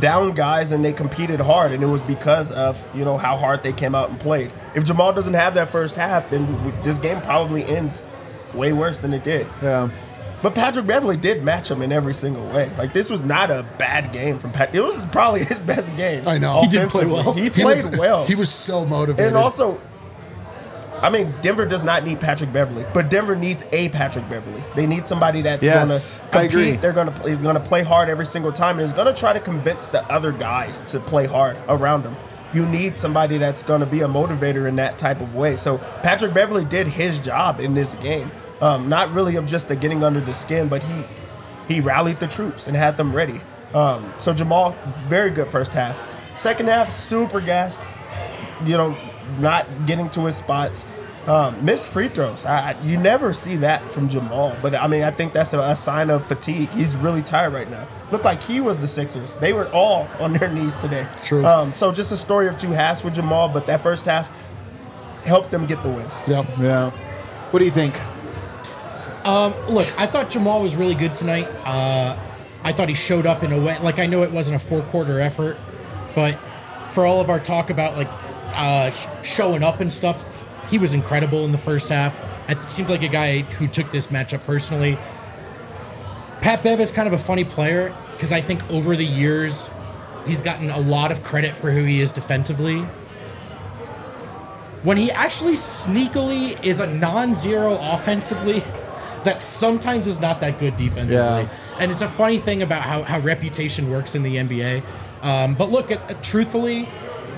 [0.00, 3.62] down guys and they competed hard, and it was because of you know how hard
[3.62, 4.50] they came out and played.
[4.74, 8.06] If Jamal doesn't have that first half, then we, this game probably ends
[8.54, 9.46] way worse than it did.
[9.62, 9.90] Yeah.
[10.44, 12.70] But Patrick Beverley did match him in every single way.
[12.76, 14.74] Like this was not a bad game from Pat.
[14.74, 16.28] It was probably his best game.
[16.28, 16.60] I know.
[16.60, 17.32] He did play well.
[17.32, 18.26] He He played was, well.
[18.26, 19.28] He was so motivated.
[19.28, 19.80] And also,
[21.00, 24.62] I mean, Denver does not need Patrick Beverley, but Denver needs a Patrick Beverley.
[24.76, 26.76] They need somebody that's Yes, going I to agree.
[26.76, 29.18] They're going to is going to play hard every single time, and is going to
[29.18, 32.16] try to convince the other guys to play hard around him.
[32.52, 35.56] You need somebody that's going to be a motivator in that type of way.
[35.56, 38.30] So Patrick Beverley did his job in this game.
[38.60, 41.04] Um, not really of just the getting under the skin, but he
[41.68, 43.40] he rallied the troops and had them ready.
[43.72, 44.76] Um, so Jamal,
[45.08, 45.98] very good first half.
[46.36, 47.82] Second half, super gassed
[48.64, 48.96] you know,
[49.40, 50.86] not getting to his spots.
[51.26, 52.44] Um, missed free throws.
[52.44, 55.58] I, I- you never see that from Jamal, but I mean, I think that's a,
[55.60, 56.68] a sign of fatigue.
[56.70, 57.88] He's really tired right now.
[58.12, 59.34] Looked like he was the Sixers.
[59.36, 61.06] They were all on their knees today.
[61.14, 61.44] It's true.
[61.44, 64.30] Um, so just a story of two halves with Jamal, but that first half
[65.24, 66.06] helped them get the win.
[66.28, 66.46] Yep.
[66.60, 66.90] Yeah.
[67.50, 67.94] What do you think?
[69.24, 71.46] Um, look, I thought Jamal was really good tonight.
[71.64, 72.18] Uh,
[72.62, 73.78] I thought he showed up in a way.
[73.78, 75.56] Like I know it wasn't a four quarter effort,
[76.14, 76.38] but
[76.92, 78.08] for all of our talk about like
[78.54, 82.18] uh, sh- showing up and stuff, he was incredible in the first half.
[82.48, 84.98] It seemed like a guy who took this matchup personally.
[86.42, 89.70] Pat Bev is kind of a funny player because I think over the years
[90.26, 92.80] he's gotten a lot of credit for who he is defensively.
[94.82, 98.62] When he actually sneakily is a non-zero offensively,
[99.24, 101.14] that sometimes is not that good defensively.
[101.16, 101.48] Yeah.
[101.78, 104.82] And it's a funny thing about how, how reputation works in the NBA.
[105.22, 106.88] Um, but look, at, truthfully,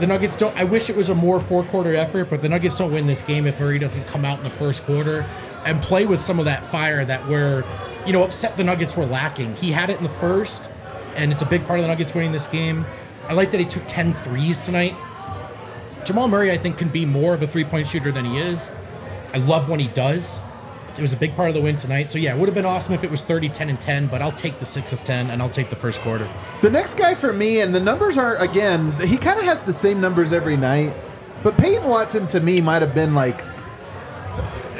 [0.00, 0.54] the Nuggets don't.
[0.56, 3.46] I wish it was a more four-quarter effort, but the Nuggets don't win this game
[3.46, 5.24] if Murray doesn't come out in the first quarter
[5.64, 7.64] and play with some of that fire that were,
[8.06, 9.54] you know, upset the Nuggets were lacking.
[9.56, 10.68] He had it in the first,
[11.16, 12.84] and it's a big part of the Nuggets winning this game.
[13.28, 14.94] I like that he took 10 threes tonight.
[16.04, 18.70] Jamal Murray, I think, can be more of a three-point shooter than he is.
[19.32, 20.40] I love when he does.
[20.98, 22.08] It was a big part of the win tonight.
[22.08, 24.22] So yeah, it would have been awesome if it was 30, 10, and 10, but
[24.22, 26.28] I'll take the six of 10 and I'll take the first quarter.
[26.62, 29.72] The next guy for me, and the numbers are again, he kind of has the
[29.72, 30.94] same numbers every night,
[31.42, 33.42] but Peyton Watson to me might have been like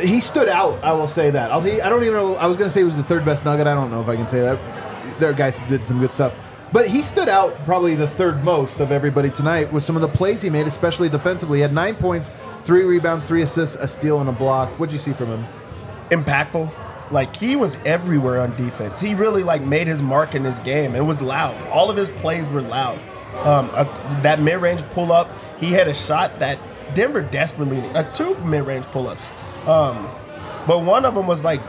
[0.00, 0.83] he stood out.
[0.85, 1.62] I will say that.
[1.62, 2.35] He, I don't even know.
[2.37, 3.66] I was going to say he was the third best Nugget.
[3.66, 4.59] I don't know if I can say that.
[5.18, 6.35] There are guys who did some good stuff,
[6.72, 10.09] but he stood out probably the third most of everybody tonight with some of the
[10.09, 11.59] plays he made, especially defensively.
[11.59, 12.31] He had nine points,
[12.64, 14.68] three rebounds, three assists, a steal, and a block.
[14.79, 15.46] What'd you see from him?
[16.11, 16.71] Impactful.
[17.11, 19.01] Like he was everywhere on defense.
[19.01, 20.95] He really like made his mark in this game.
[20.95, 21.57] It was loud.
[21.69, 22.99] All of his plays were loud.
[23.45, 23.85] Um, uh,
[24.23, 26.59] that mid-range pull-up, he had a shot that
[26.95, 27.95] Denver desperately needed.
[27.95, 29.29] That's two mid-range pull-ups.
[29.66, 30.09] Um,
[30.66, 31.61] but one of them was like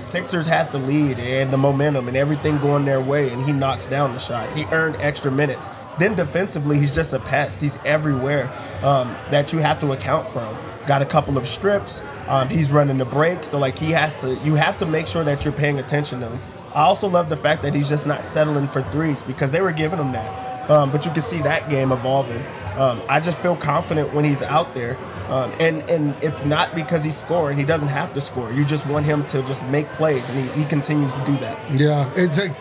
[0.00, 3.86] Sixers had the lead and the momentum and everything going their way, and he knocks
[3.86, 4.54] down the shot.
[4.56, 5.70] He earned extra minutes.
[5.98, 7.60] Then defensively, he's just a pest.
[7.60, 8.50] He's everywhere
[8.82, 10.56] um, that you have to account for.
[10.86, 12.00] Got a couple of strips.
[12.28, 14.34] Um, he's running the break, so like he has to.
[14.44, 16.40] You have to make sure that you're paying attention to him.
[16.74, 19.72] I also love the fact that he's just not settling for threes because they were
[19.72, 20.70] giving him that.
[20.70, 22.44] Um, but you can see that game evolving.
[22.76, 24.98] Um, I just feel confident when he's out there.
[25.28, 27.58] Um, and and it's not because he's scoring.
[27.58, 28.52] He doesn't have to score.
[28.52, 31.58] You just want him to just make plays, and he, he continues to do that.
[31.72, 32.54] Yeah, it's like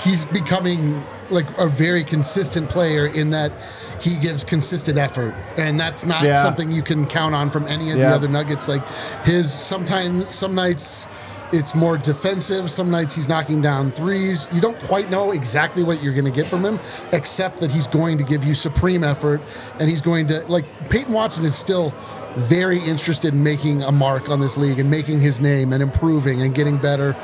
[0.00, 3.52] he's becoming like a very consistent player in that
[4.00, 6.42] he gives consistent effort, and that's not Yeah.
[6.42, 8.68] something you can count on from any of the other Nuggets.
[8.68, 8.82] Like
[9.24, 11.06] his sometimes some nights.
[11.52, 12.70] it's more defensive.
[12.70, 14.48] Some nights he's knocking down threes.
[14.52, 16.78] You don't quite know exactly what you're going to get from him,
[17.12, 19.40] except that he's going to give you supreme effort,
[19.80, 21.92] and he's going to like Peyton Watson is still
[22.36, 26.42] very interested in making a mark on this league and making his name and improving
[26.42, 27.16] and getting better.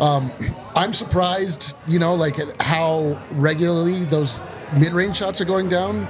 [0.00, 0.30] Um,
[0.76, 4.40] I'm surprised, you know, like at how regularly those
[4.76, 6.08] mid-range shots are going down.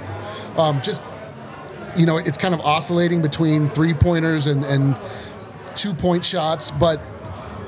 [0.57, 1.03] Um, just
[1.97, 4.97] you know, it's kind of oscillating between three pointers and, and
[5.75, 7.01] two point shots, but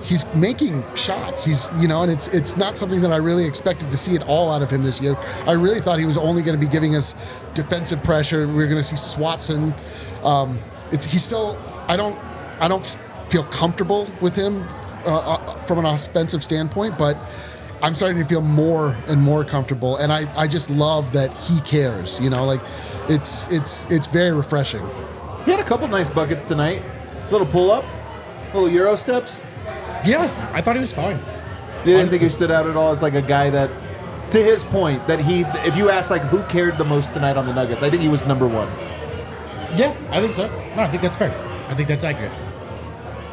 [0.02, 1.44] he's making shots.
[1.44, 4.22] He's you know, and it's it's not something that I really expected to see it
[4.28, 5.16] all out of him this year.
[5.46, 7.14] I really thought he was only going to be giving us
[7.54, 8.46] defensive pressure.
[8.46, 9.74] We were going to see Swatson.
[10.24, 10.58] Um,
[10.92, 11.58] it's he's still.
[11.88, 12.18] I don't.
[12.60, 12.84] I don't
[13.28, 14.62] feel comfortable with him
[15.04, 17.16] uh, uh, from an offensive standpoint, but.
[17.84, 21.60] I'm starting to feel more and more comfortable, and I, I just love that he
[21.62, 22.20] cares.
[22.20, 22.60] You know, like
[23.08, 24.88] it's it's it's very refreshing.
[25.44, 26.80] He had a couple nice buckets tonight.
[27.32, 27.84] Little pull up,
[28.54, 29.40] little Euro steps.
[30.04, 31.18] Yeah, I thought he was fine.
[31.84, 33.68] You didn't think he stood out at all as like a guy that,
[34.30, 37.46] to his point, that he, if you ask like who cared the most tonight on
[37.46, 38.68] the Nuggets, I think he was number one.
[39.76, 40.48] Yeah, I think so.
[40.76, 41.30] No, I think that's fair.
[41.68, 42.32] I think that's accurate.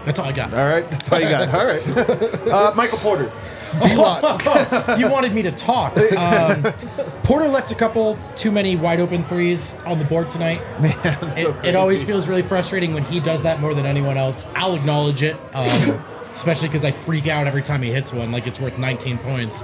[0.05, 0.53] That's all I got.
[0.53, 1.53] All right, that's all you got.
[1.53, 1.85] All right,
[2.53, 3.31] uh, Michael Porter.
[4.97, 5.95] you wanted me to talk.
[6.17, 6.63] Um,
[7.23, 10.59] Porter left a couple too many wide open threes on the board tonight.
[10.81, 14.17] Man, so it, it always feels really frustrating when he does that more than anyone
[14.17, 14.45] else.
[14.55, 18.47] I'll acknowledge it, um, especially because I freak out every time he hits one, like
[18.47, 19.63] it's worth 19 points.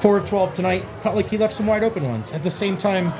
[0.00, 0.84] Four of 12 tonight.
[1.02, 2.32] Felt like he left some wide open ones.
[2.32, 3.12] At the same time,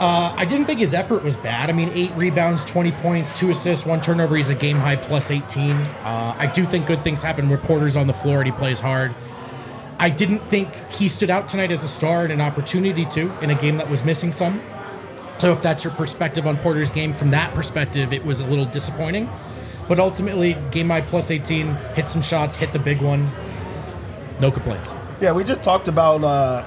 [0.00, 1.68] uh, I didn't think his effort was bad.
[1.68, 4.34] I mean, eight rebounds, 20 points, two assists, one turnover.
[4.34, 5.70] He's a game high plus 18.
[5.70, 8.80] Uh, I do think good things happen when Porter's on the floor and he plays
[8.80, 9.14] hard.
[9.98, 13.50] I didn't think he stood out tonight as a star and an opportunity to in
[13.50, 14.62] a game that was missing some.
[15.38, 18.64] So if that's your perspective on Porter's game, from that perspective, it was a little
[18.64, 19.28] disappointing.
[19.86, 23.30] But ultimately, game high plus 18, hit some shots, hit the big one.
[24.40, 24.90] No complaints.
[25.20, 26.66] Yeah, we just talked about uh,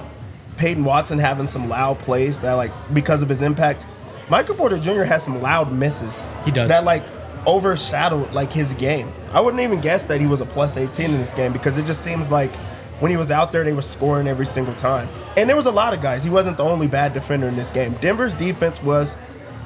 [0.56, 3.86] Peyton Watson having some loud plays that, like, because of his impact.
[4.28, 5.02] Michael Porter Jr.
[5.02, 6.26] has some loud misses.
[6.44, 6.68] He does.
[6.68, 7.04] That, like,
[7.46, 9.12] overshadowed, like, his game.
[9.32, 11.84] I wouldn't even guess that he was a plus 18 in this game because it
[11.84, 12.54] just seems like
[13.00, 15.08] when he was out there, they were scoring every single time.
[15.36, 16.24] And there was a lot of guys.
[16.24, 17.96] He wasn't the only bad defender in this game.
[18.00, 19.16] Denver's defense was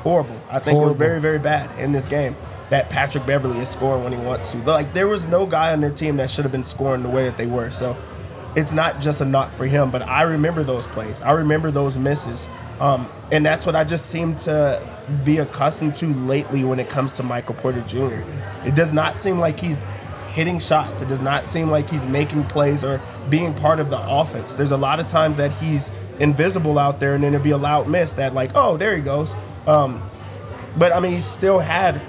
[0.01, 0.41] horrible.
[0.51, 2.35] I think they were very, very bad in this game.
[2.71, 4.59] That Patrick Beverley is scoring when he wants to.
[4.59, 7.25] Like, there was no guy on their team that should have been scoring the way
[7.25, 7.71] that they were.
[7.71, 7.97] So,
[8.59, 11.23] it's not just a knock for him, but I remember those plays.
[11.23, 12.49] I remember those misses.
[12.81, 14.83] Um, and that's what I just seem to
[15.25, 18.25] be accustomed to lately when it comes to Michael Porter Jr.
[18.67, 19.85] It does not seem like he's
[20.33, 21.03] hitting shots.
[21.03, 24.55] It does not seem like he's making plays or being part of the offense.
[24.55, 27.57] There's a lot of times that he's invisible out there and then it'll be a
[27.57, 29.37] loud miss that like, oh, there he goes.
[29.69, 30.03] Um,
[30.77, 32.01] but I mean, he still had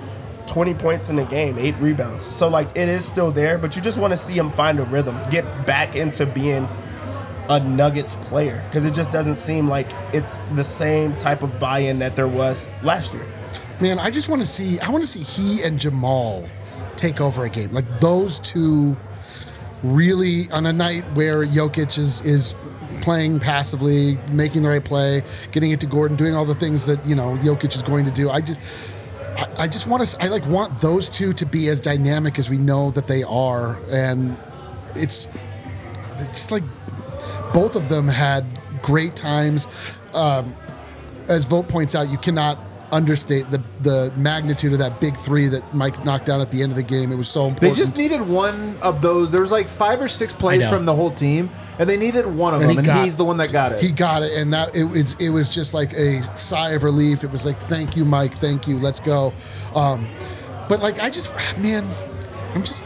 [0.49, 2.25] 20 points in the game, eight rebounds.
[2.25, 4.83] So like it is still there, but you just want to see him find a
[4.83, 6.67] rhythm, get back into being
[7.49, 11.99] a Nuggets player because it just doesn't seem like it's the same type of buy-in
[11.99, 13.25] that there was last year.
[13.79, 14.79] Man, I just want to see.
[14.79, 16.47] I want to see he and Jamal
[16.95, 17.71] take over a game.
[17.71, 18.95] Like those two,
[19.83, 22.53] really on a night where Jokic is is
[23.01, 27.03] playing passively, making the right play, getting it to Gordon, doing all the things that
[27.05, 28.29] you know Jokic is going to do.
[28.29, 28.59] I just.
[29.39, 30.23] I- I just want to.
[30.23, 33.77] I like want those two to be as dynamic as we know that they are,
[33.89, 34.37] and
[34.95, 35.27] it's
[36.17, 36.63] it's just like
[37.53, 38.45] both of them had
[38.81, 39.67] great times.
[40.13, 40.55] Um,
[41.27, 42.57] as Vogt points out, you cannot
[42.91, 46.71] understate the the magnitude of that big three that Mike knocked down at the end
[46.71, 47.11] of the game.
[47.11, 47.75] It was so important.
[47.75, 49.31] They just needed one of those.
[49.31, 51.49] There was like five or six plays from the whole team,
[51.79, 53.71] and they needed one of And them, he and got- he's the one that got
[53.73, 53.79] it.
[53.79, 57.23] he got it, and that it was it was just like a sigh of relief.
[57.23, 59.33] It was like, thank you, Mike, thank you, let's go.
[59.75, 60.07] Um,
[60.67, 61.87] but like, I just, man,
[62.53, 62.83] I'm just,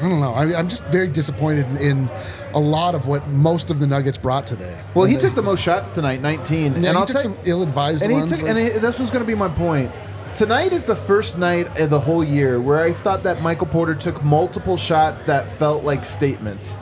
[0.00, 0.34] I don't know.
[0.34, 2.10] I, I'm just very disappointed in, in
[2.52, 4.80] a lot of what most of the Nuggets brought today.
[4.94, 6.60] well, he And took the most shots tonight, 19.
[6.60, 8.30] Yeah, and he I'll took tell some ill-advised and he ones.
[8.30, 9.90] took, like- and he, this was going to be my point.
[10.34, 13.94] Tonight is the first night of the whole year where I thought that Michael Porter
[13.94, 16.76] took multiple shots that felt like statements.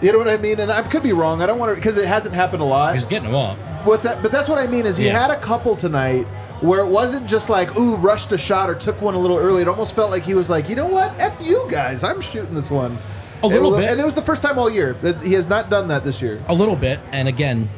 [0.00, 0.58] You know what I mean?
[0.60, 1.42] And I could be wrong.
[1.42, 2.94] I don't want to because it hasn't happened a lot.
[2.94, 3.56] He's getting them all.
[3.84, 4.22] What's that?
[4.22, 5.18] But that's what I mean is he Yeah.
[5.20, 6.26] had a couple tonight
[6.60, 9.62] where it wasn't just like ooh rushed a shot or took one a little early.
[9.62, 12.54] It almost felt like he was like, you know what, f you guys, I'm shooting
[12.54, 12.98] this one.
[13.42, 13.92] A little And it- bit.
[13.92, 14.94] and it was the first time all year.
[15.22, 16.40] He has not done that this year.
[16.48, 17.68] A little bit, and again,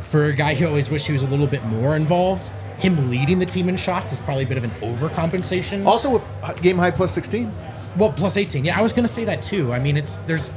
[0.00, 3.38] for a guy who always wished he was a little bit more involved, him leading
[3.40, 5.84] the team in shots is probably a bit of an overcompensation.
[5.86, 6.22] Also,
[6.60, 7.52] game high plus 16.
[7.96, 8.64] Well, plus 18.
[8.64, 9.72] Yeah, I was going to say that too.
[9.72, 10.52] I mean, it's there's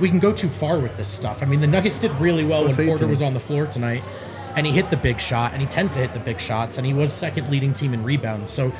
[0.00, 1.42] we can go too far with this stuff.
[1.42, 4.02] I mean, the Nuggets did really well Plus when Porter was on the floor tonight,
[4.56, 6.86] and he hit the big shot, and he tends to hit the big shots, and
[6.86, 8.50] he was second leading team in rebounds.
[8.50, 8.72] So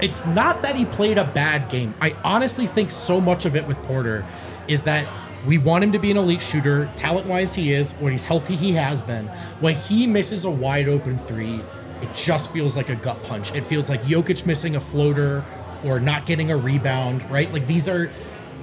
[0.00, 1.94] it's not that he played a bad game.
[2.00, 4.24] I honestly think so much of it with Porter
[4.68, 5.08] is that
[5.46, 6.90] we want him to be an elite shooter.
[6.96, 7.92] Talent wise, he is.
[7.94, 9.26] When he's healthy, he has been.
[9.60, 11.60] When he misses a wide open three,
[12.02, 13.54] it just feels like a gut punch.
[13.54, 15.44] It feels like Jokic missing a floater
[15.84, 17.50] or not getting a rebound, right?
[17.52, 18.10] Like these are,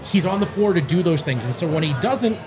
[0.03, 1.45] he's on the floor to do those things.
[1.45, 2.37] And so when he doesn't,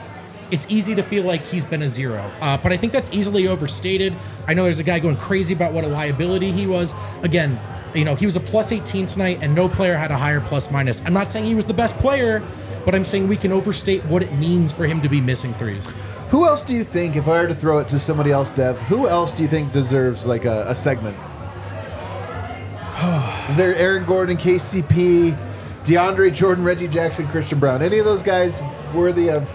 [0.50, 2.30] it's easy to feel like he's been a zero.
[2.40, 4.14] Uh, but I think that's easily overstated.
[4.46, 6.94] I know there's a guy going crazy about what a liability he was.
[7.22, 7.58] Again,
[7.94, 10.70] you know, he was a plus 18 tonight, and no player had a higher plus
[10.70, 11.02] minus.
[11.04, 12.42] I'm not saying he was the best player,
[12.84, 15.88] but I'm saying we can overstate what it means for him to be missing threes.
[16.30, 18.78] Who else do you think, if I were to throw it to somebody else, Dev,
[18.82, 21.16] who else do you think deserves like a, a segment?
[23.50, 25.36] Is there Aaron Gordon, KCP,
[25.84, 27.80] DeAndre Jordan, Reggie Jackson, Christian Braun?
[27.80, 28.60] Any of those guys
[28.94, 29.50] worthy of?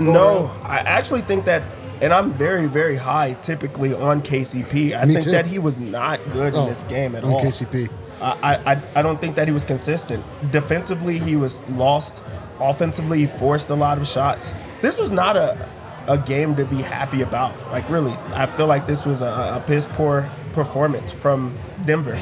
[0.00, 1.62] No, I actually think that,
[2.00, 4.96] and I'm very, very high typically on KCP.
[4.98, 5.30] I Me think too.
[5.32, 7.36] that he was not good Oh, in this game at all.
[7.36, 7.50] on all.
[7.50, 7.88] KCP.
[8.20, 10.24] I, I, I don't think that he was consistent.
[10.50, 12.22] Defensively, he was lost.
[12.60, 14.54] Offensively, he forced a lot of shots.
[14.82, 15.68] This was not a,
[16.06, 17.52] a game to be happy about.
[17.70, 21.54] Like, really, I feel like this was a, a piss poor performance from
[21.84, 22.16] Denver.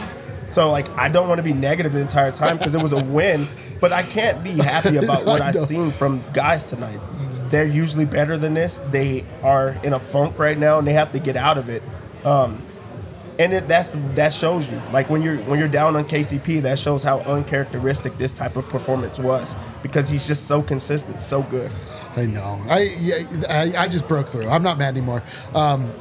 [0.51, 3.03] So, like, I don't want to be negative the entire time because it was a
[3.05, 3.47] win,
[3.81, 5.65] but I can't be happy about what I I've know.
[5.65, 7.01] seen from guys tonight.
[7.53, 8.79] They're usually better than this.
[8.91, 11.83] They are in a funk right now, and they have to get out of it.
[12.25, 12.63] Um,
[13.39, 16.79] and it, that's that shows you like when you're when you're down on KCP that
[16.79, 21.73] shows how uncharacteristic this type of performance was because he's just so consistent so good
[22.17, 22.61] I know.
[22.69, 23.25] I yeah.
[23.49, 24.49] I, I just broke through.
[24.49, 25.23] I'm not mad anymore.
[25.55, 25.93] Um,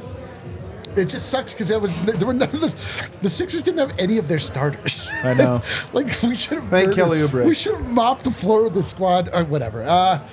[0.94, 2.76] it just sucks because there was there were none of the
[3.22, 5.08] the Sixers didn't have any of their starters.
[5.24, 5.62] I know.
[5.92, 6.68] like we should have.
[6.68, 7.46] Thank murdered- Kelly Oubre.
[7.46, 9.82] We should have mopped the floor with the squad or whatever.
[9.84, 10.26] Uh,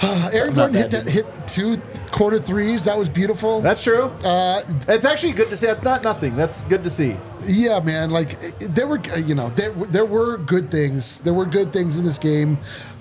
[0.32, 1.76] Aaron Gordon hit that, hit two
[2.12, 2.84] quarter threes.
[2.84, 3.60] That was beautiful.
[3.60, 4.04] That's true.
[4.24, 5.66] uh, It's actually good to see.
[5.66, 6.36] That's not nothing.
[6.36, 7.16] That's good to see.
[7.44, 8.10] Yeah, man.
[8.10, 11.18] Like there were, you know, there there were good things.
[11.20, 12.58] There were good things in this game.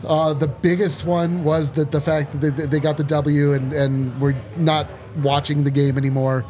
[0.07, 3.73] Uh, the biggest one was that the fact that they, they got the W and
[3.73, 4.87] and we're not
[5.21, 6.45] watching the game anymore.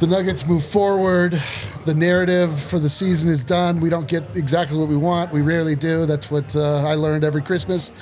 [0.00, 1.40] The Nuggets move forward.
[1.84, 3.80] The narrative for the season is done.
[3.80, 5.30] We don't get exactly what we want.
[5.30, 6.06] We rarely do.
[6.06, 7.92] That's what uh, I learned every Christmas.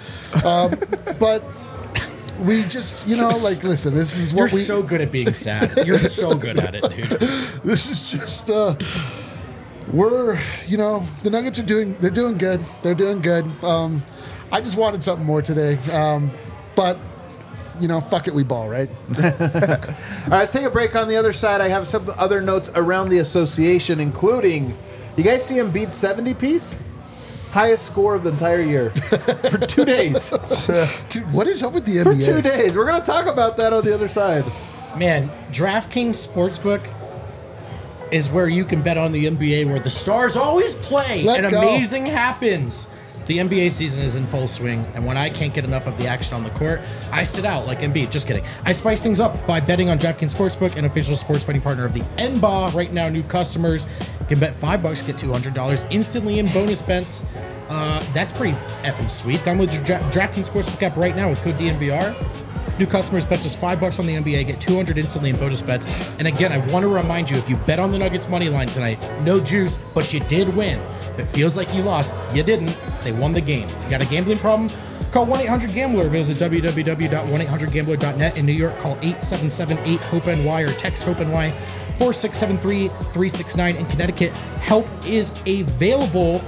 [0.44, 0.74] Um,
[1.18, 1.42] but
[2.38, 4.64] we just, you know, like, listen, this is what You're we.
[4.64, 5.76] so good at being sad.
[5.84, 7.20] You're so good at it, dude.
[7.64, 8.76] this is just uh
[9.92, 14.02] we're you know the nuggets are doing they're doing good they're doing good um
[14.52, 16.30] i just wanted something more today um
[16.76, 16.98] but
[17.80, 20.94] you know fuck it we ball right All right, let's take a break.
[20.94, 24.76] On the other side, I have some other notes around the association, including
[25.16, 26.76] you guys see him beat 70 piece?
[27.50, 28.90] Highest score of the entire year
[29.50, 30.30] for two days.
[31.08, 32.04] dude what is up with the NBA?
[32.04, 32.76] for two days.
[32.76, 34.44] We're going to talk about that on the other side.
[34.96, 36.86] Man, DraftKings Sportsbook
[38.12, 41.50] is where you can bet on the NBA, where the stars always play Let's and
[41.52, 41.60] go.
[41.60, 42.88] amazing happens.
[43.28, 46.06] The NBA season is in full swing, and when I can't get enough of the
[46.06, 46.80] action on the court,
[47.12, 48.10] I sit out like Embiid.
[48.10, 48.42] Just kidding.
[48.64, 51.92] I spice things up by betting on DraftKings Sportsbook, an official sports betting partner of
[51.92, 52.72] the NBA.
[52.72, 53.86] Right now, new customers
[54.28, 57.26] can bet five bucks, get two hundred dollars instantly in bonus bets.
[57.68, 59.40] Uh, that's pretty effing sweet.
[59.40, 62.14] Download your Dra- DraftKings Sportsbook app right now with code DNVR.
[62.78, 65.86] New customers bet just five bucks on the NBA, get 200 instantly in bonus bets.
[66.18, 68.68] And again, I want to remind you if you bet on the Nuggets money line
[68.68, 70.78] tonight, no juice, but you did win.
[70.78, 72.78] If it feels like you lost, you didn't.
[73.02, 73.64] They won the game.
[73.64, 74.70] If you got a gambling problem,
[75.10, 76.08] call 1 800 Gambler.
[76.08, 78.38] Visit www.1800gambler.net.
[78.38, 81.50] In New York, call 877 8 HOPE NY or text HOPE NY
[81.98, 83.76] 4673 369.
[83.76, 86.44] In Connecticut, help is available.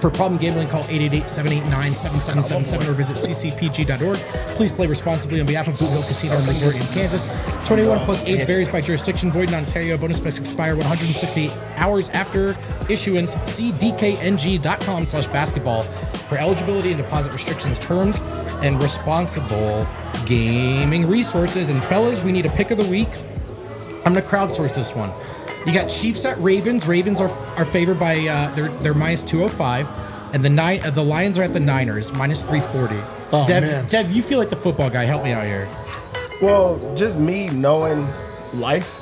[0.00, 4.16] For problem gambling, call 888-789-7777 or visit ccpg.org.
[4.56, 7.26] Please play responsibly on behalf of Boot Hill Casino and Resort in Kansas.
[7.66, 9.32] 21 plus age varies by jurisdiction.
[9.32, 9.98] Void in Ontario.
[9.98, 12.56] Bonus bets expire 168 hours after
[12.88, 13.32] issuance.
[13.50, 18.20] See dkng.com slash basketball for eligibility and deposit restrictions, terms,
[18.62, 19.84] and responsible
[20.26, 21.70] gaming resources.
[21.70, 23.08] And fellas, we need a pick of the week.
[24.04, 25.10] I'm gonna crowdsource this one.
[25.68, 26.86] You got Chiefs at Ravens.
[26.86, 31.02] Ravens are are favored by uh, they're they're minus 205, and the nine uh, the
[31.04, 32.96] Lions are at the Niners minus 340.
[33.32, 33.86] Oh, Dev, man.
[33.88, 35.04] Dev, you feel like the football guy.
[35.04, 35.68] Help me out here.
[36.40, 38.06] well just me knowing
[38.54, 38.94] life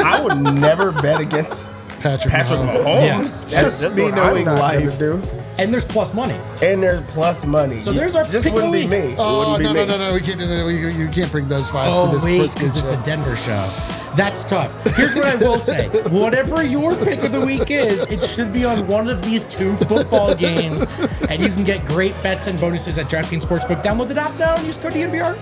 [0.00, 1.68] i would never bet against
[2.00, 2.84] patrick, patrick Mahomes.
[2.84, 3.18] mahomes Yeah.
[3.20, 4.98] That's, Just that's me knowing life.
[4.98, 5.22] gonna
[5.58, 6.38] And there's plus money.
[6.62, 9.08] and there's plus money So there's our just pick of wouldn't the be week.
[9.08, 9.86] me It Oh wouldn't be no no me.
[9.92, 10.14] no no!
[10.14, 12.76] We can't no, no, we, you can't bring those five to Oh this wait, because
[12.76, 12.98] it's show.
[13.00, 13.70] a Denver show.
[14.16, 14.70] That's tough.
[14.96, 18.64] Here's what I will say: whatever your pick of the week is, it should be
[18.64, 20.84] on one of these two football games,
[21.28, 23.82] and you can get great bets and bonuses at DraftKings Sportsbook.
[23.82, 25.36] Download the app now and use code DNVR.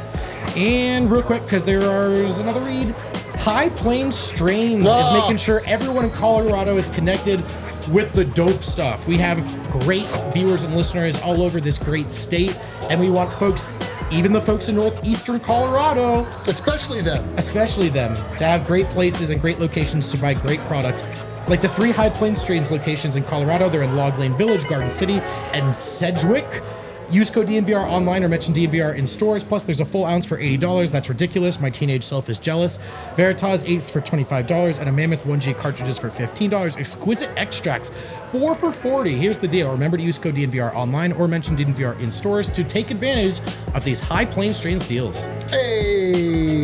[0.57, 1.81] And real quick, because there
[2.13, 2.95] is another read.
[3.39, 5.21] High Plains Strains is Oh.
[5.21, 7.43] making sure everyone in Colorado is connected
[7.91, 9.07] with the dope stuff.
[9.07, 9.39] We have
[9.71, 12.59] great viewers and listeners all over this great state,
[12.91, 13.67] and we want folks,
[14.11, 17.23] even the folks in northeastern Colorado, Especially them.
[17.37, 21.05] especially them, to have great places and great locations to buy great product.
[21.49, 24.91] Like the three High Plains Strains locations in Colorado, they're in Log Lane Village, Garden
[24.91, 25.21] City,
[25.53, 26.63] and Sedgwick.
[27.11, 29.43] Use code DNVR online or mention DNVR in stores.
[29.43, 30.91] Plus, there's a full ounce for $80.
[30.91, 31.59] That's ridiculous.
[31.59, 32.79] My teenage self is jealous.
[33.17, 36.77] Veritas eighths for $25 and a Mammoth 1G cartridges for $15.
[36.79, 37.91] Exquisite extracts,
[38.27, 39.71] four for 40 Here's the deal.
[39.71, 43.41] Remember to use code DNVR online or mention DNVR in stores to take advantage
[43.75, 45.25] of these High Plains Strains deals.
[45.51, 46.58] Hey.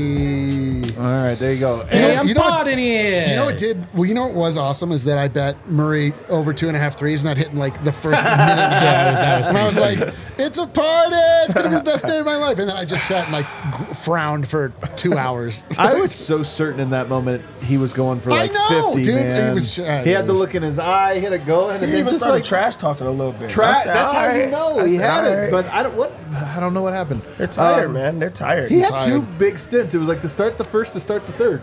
[0.96, 1.76] All right, there you go.
[1.76, 3.28] You know- Hey, I'm you know what- potting it.
[3.30, 3.84] You know what did?
[3.94, 6.80] Well, you know what was awesome is that I bet Murray over two and a
[6.80, 8.30] half threes, not hitting like the first minute.
[8.34, 11.16] And, that was, that was and I was pretty like, "It's a party!
[11.16, 13.32] It's gonna be the best day of my life." And then I just sat and
[13.32, 13.46] like
[13.88, 15.62] g- frowned for two hours.
[15.78, 19.02] I was so certain in that moment he was going for I like know, 50,
[19.04, 19.14] dude.
[19.16, 19.48] man.
[19.48, 21.84] He was- uh, he had the look in his eye, he had it going, and
[21.84, 23.50] He then even just like trash talking a little bit.
[23.50, 25.50] Tra- I said, that's how you know I he said, had it.
[25.50, 26.12] But I don't what
[26.54, 27.22] I don't know what happened.
[27.38, 28.18] they're tired, Um, man.
[28.18, 28.70] They're tired.
[28.70, 29.06] He had tired.
[29.08, 29.94] two big stints.
[29.94, 31.62] It was like to start the first, to start the third.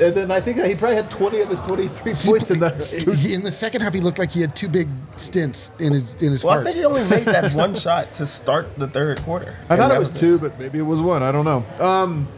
[0.00, 2.84] And then I think he probably had 20 of his 23 points in that.
[3.16, 6.14] He- in the second half, he looked like he had two big stints in his
[6.14, 9.20] in his well, I think he only made that one shot to start the third
[9.22, 9.56] quarter.
[9.68, 11.22] I thought it was two, but maybe it was one.
[11.24, 11.64] I don't know.
[11.84, 12.28] Um,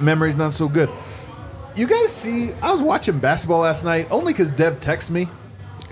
[0.00, 0.88] memory's not so good.
[1.74, 5.28] You guys see, I was watching basketball last night only because Dev texted me.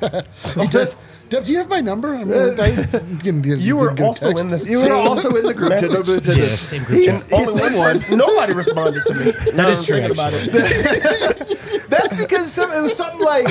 [0.55, 0.97] He does-
[1.29, 2.15] Dev, do you have my number?
[2.15, 2.71] I'm gonna, I
[3.23, 4.43] can give- You were also text.
[4.43, 5.83] in the You were also in the group chat.
[5.83, 6.27] message.
[6.39, 7.39] Yeah, same group He's, chat.
[7.41, 8.03] he's Only one one.
[8.19, 9.31] Nobody responded to me.
[9.53, 11.85] That is true, About it.
[11.91, 13.49] That's because some, it was something like,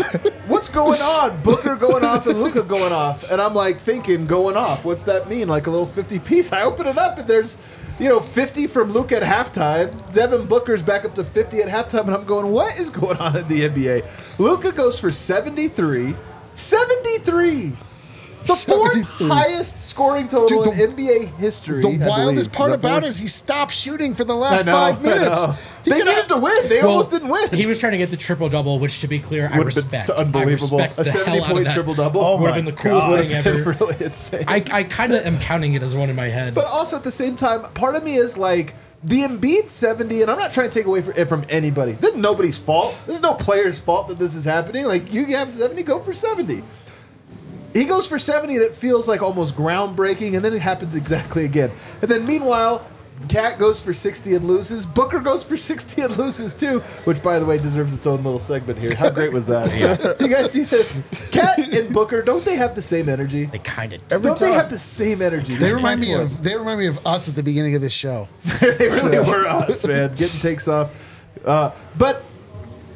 [0.47, 1.41] "What's going on?
[1.43, 4.83] Booker going off and Luka going off," and I'm like thinking, "Going off?
[4.85, 5.47] What's that mean?
[5.47, 7.57] Like a little 50 piece?" I open it up and there's,
[7.99, 9.91] you know, 50 from Luka at halftime.
[10.13, 13.35] Devin Booker's back up to 50 at halftime, and I'm going, "What is going on
[13.37, 14.05] in the NBA?"
[14.39, 16.15] Luka goes for 73,
[16.57, 17.73] 73.
[18.45, 19.27] The fourth 73.
[19.27, 21.81] highest scoring total Dude, the- in NBA history.
[21.81, 22.51] The I wildest believe.
[22.53, 25.35] part The about fourth- it is he stopped shooting for the last know, five minutes.
[25.35, 25.55] know.
[25.83, 26.69] He They could needed have- to win.
[26.69, 27.49] They Well, almost didn't win.
[27.51, 29.83] He was trying to get the triple double, which, to be clear, I Would've been
[29.83, 30.05] respect.
[30.05, 30.79] so unbelievable.
[30.79, 31.73] I respect a the 70 hell out of point that.
[31.73, 32.21] triple double.
[32.21, 33.19] Oh Would my have been the coolest God.
[33.19, 33.77] thing ever.
[33.81, 34.45] really insane.
[34.47, 36.53] I, I kind of am counting it as one in my head.
[36.55, 40.31] But also at the same time, part of me is like the Embiid 70, and
[40.31, 41.93] I'm not trying to take away from, it from anybody.
[41.93, 42.95] This is nobody's fault.
[43.05, 44.85] This is no player's fault that this is happening.
[44.85, 46.63] Like you have 70, go for 70.
[47.73, 51.45] He goes for 70 and it feels like almost groundbreaking, and then it happens exactly
[51.45, 51.71] again.
[52.01, 52.85] And then meanwhile,
[53.29, 54.85] KAT goes for 60 and loses.
[54.85, 58.39] Booker goes for 60 and loses too, which by the way deserves its own little
[58.39, 58.95] segment here.
[58.95, 59.67] How great was that?
[60.19, 60.95] you guys see this?
[61.31, 63.45] KAT and Booker, don't they have the same energy?
[63.45, 64.01] they kind of.
[64.11, 64.59] Every Don't they time.
[64.59, 65.53] have the same energy?
[65.53, 67.93] They They're remind me of they remind me of us at the beginning of this
[67.93, 68.27] show.
[68.61, 70.13] they really were us, man.
[70.15, 70.91] Getting takes off.
[71.43, 72.23] Uh, but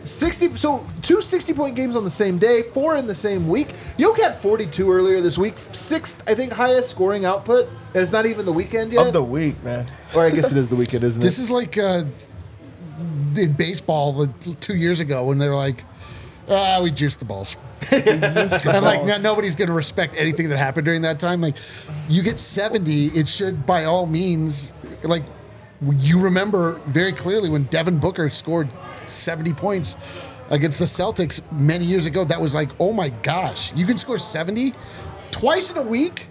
[0.04, 3.74] 60, so two 60 point games on the same day, four in the same week.
[3.98, 7.68] Yoke had 42 earlier this week, sixth, I think, highest scoring output.
[7.94, 9.08] And it's not even the weekend yet.
[9.08, 9.86] Of the week, man.
[10.16, 11.26] or I guess it is the weekend, isn't it?
[11.26, 12.04] This is like uh,
[13.36, 15.84] in baseball like, two years ago when they were like,
[16.50, 17.56] ah, we juiced the balls.
[17.92, 18.22] and
[18.86, 21.42] like no, nobody's going to respect anything that happened during that time.
[21.42, 21.56] Like
[22.08, 24.72] you get 70, it should by all means
[25.04, 25.24] like
[25.82, 28.70] you remember very clearly when Devin Booker scored
[29.08, 29.98] 70 points
[30.50, 32.24] against the Celtics many years ago.
[32.24, 34.74] That was like, oh my gosh, you can score 70
[35.32, 36.28] twice in a week.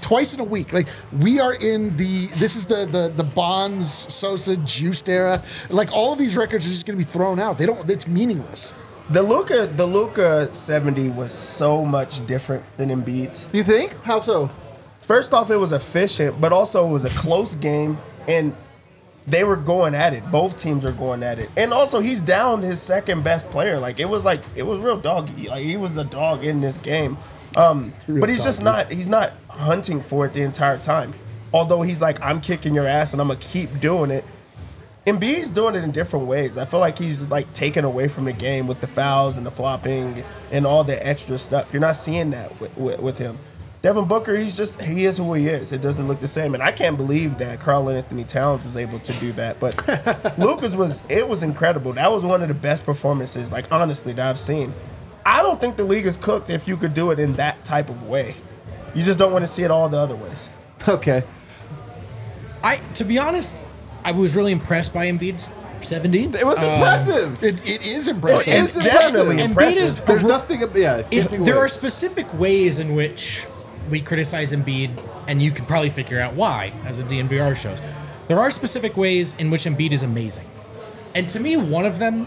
[0.00, 0.86] Twice in a week, like
[1.20, 2.28] we are in the.
[2.36, 5.42] This is the the the Bonds, Sosa, Juiced era.
[5.70, 7.58] Like all of these records are just going to be thrown out.
[7.58, 7.90] They don't.
[7.90, 8.72] It's meaningless.
[9.10, 13.46] The Luka, the Luka 70 was so much different than Embiid's.
[13.52, 13.92] you think?
[14.04, 14.50] How so?
[15.00, 18.54] First off, it was efficient, but also it was a close game, and
[19.28, 20.28] they were going at it.
[20.30, 23.78] Both teams were going at it, and also he's down his second best player.
[23.78, 25.48] Like it was like it was real doggy.
[25.48, 27.18] Like he was a dog in this game.
[27.56, 28.90] Um, but he's just not.
[28.92, 31.14] He's not hunting for it the entire time.
[31.52, 34.24] Although he's like, I'm kicking your ass, and I'm gonna keep doing it.
[35.06, 36.58] Embiid's doing it in different ways.
[36.58, 39.50] I feel like he's like taken away from the game with the fouls and the
[39.50, 41.72] flopping and all the extra stuff.
[41.72, 43.38] You're not seeing that with, with, with him.
[43.80, 45.70] Devin Booker, he's just he is who he is.
[45.72, 49.12] It doesn't look the same, and I can't believe that Karl-Anthony Towns was able to
[49.14, 49.60] do that.
[49.60, 51.92] But Lucas was it was incredible.
[51.92, 54.74] That was one of the best performances, like honestly, that I've seen.
[55.24, 57.88] I don't think the league is cooked if you could do it in that type
[57.88, 58.34] of way.
[58.94, 60.48] You just don't want to see it all the other ways.
[60.88, 61.22] Okay.
[62.62, 63.62] I, to be honest,
[64.04, 65.50] I was really impressed by Embiid's
[65.80, 66.34] 17.
[66.34, 67.44] It was Um, impressive.
[67.44, 68.54] It, it is it impressive.
[68.54, 69.78] is definitely impressive.
[69.82, 70.60] Embiid is There's nothing.
[70.74, 71.02] Yeah.
[71.10, 71.64] It- can't there away.
[71.64, 73.46] are specific ways in which
[73.90, 74.90] we criticize Embiid,
[75.26, 77.80] and you can probably figure out why, as the DNVR shows.
[78.28, 80.46] There are specific ways in which Embiid is amazing.
[81.14, 82.26] And to me, one of them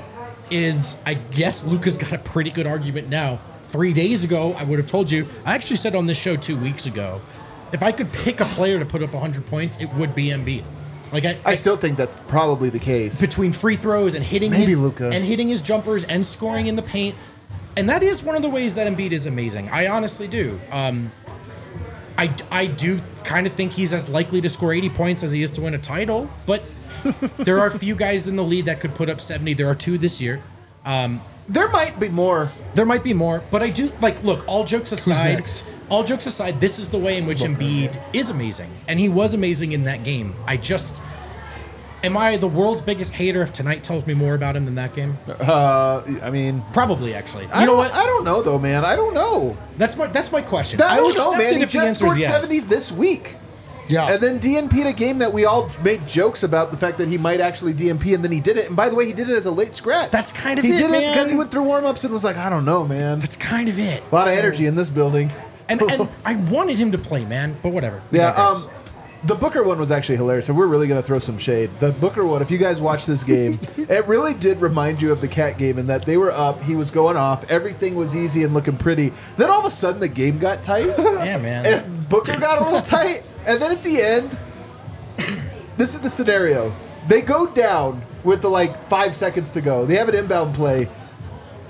[0.50, 3.40] is I guess Luka's got a pretty good argument now.
[3.68, 5.26] Three days ago, I would have told you.
[5.46, 7.22] I actually said on this show two weeks ago,
[7.72, 10.64] if I could pick a player to put up 100 points, it would be Embiid.
[11.14, 13.20] Like I, I still think that's probably the case.
[13.22, 15.10] between free throws and hitting Maybe his Luka.
[15.10, 17.16] and hitting his jumpers and scoring in the paint.
[17.78, 19.70] And that is one of the ways that Embiid is amazing.
[19.70, 20.60] I honestly do.
[20.72, 21.12] Um,
[22.22, 25.42] I, I do kind of think he's as likely to score 80 points as he
[25.42, 26.62] is to win a title, but
[27.38, 29.56] there are a few guys in the league that could put up 70.
[29.56, 30.42] There are two this year.
[30.86, 32.52] Um, There might be more.
[32.76, 35.50] there might be more, but I do like look, all jokes aside,
[35.90, 38.70] all jokes aside, this is the way in which Embiid is amazing.
[38.88, 40.36] And he was amazing in that game.
[40.46, 41.02] I just
[42.04, 44.96] am I the world's biggest hater if tonight tells me more about him than that
[44.96, 45.18] game?
[45.28, 47.46] Uh, I mean, Probably actually.
[47.46, 47.94] You I know don't, what?
[47.94, 48.86] I don't know though, man.
[48.86, 49.58] I don't know.
[49.78, 50.78] That's my that's my question.
[50.80, 51.60] That, I will don't know, man.
[51.60, 52.30] He just scored yes.
[52.30, 53.36] 70 this week.
[53.92, 54.14] Yeah.
[54.14, 57.18] And then DNP'd a game that we all made jokes about the fact that he
[57.18, 58.68] might actually DNP, and then he did it.
[58.68, 60.12] And by the way, he did it as a late scratch.
[60.12, 61.14] That's kind of he it, did it man.
[61.14, 63.20] because he went through warm ups and was like, I don't know, man.
[63.20, 64.02] That's kind of it.
[64.10, 65.30] a lot of energy in this building.
[65.68, 68.02] And and I wanted him to play, man, but whatever.
[68.12, 68.66] Yeah, digress.
[68.66, 68.72] um,
[69.24, 71.70] the Booker one was actually hilarious, and we're really going to throw some shade.
[71.80, 75.22] The Booker one, if you guys watch this game, it really did remind you of
[75.22, 78.44] the KAT game in that they were up, he was going off, everything was easy
[78.44, 79.14] and looking pretty.
[79.38, 80.86] Then all of a sudden, the game got tight.
[80.98, 81.66] yeah, man.
[81.66, 83.24] and Booker got a little tight.
[83.46, 84.38] And then at the end,
[85.78, 86.74] this is the scenario.
[87.08, 89.86] They go down with the like five seconds to go.
[89.86, 90.88] They have an inbound play.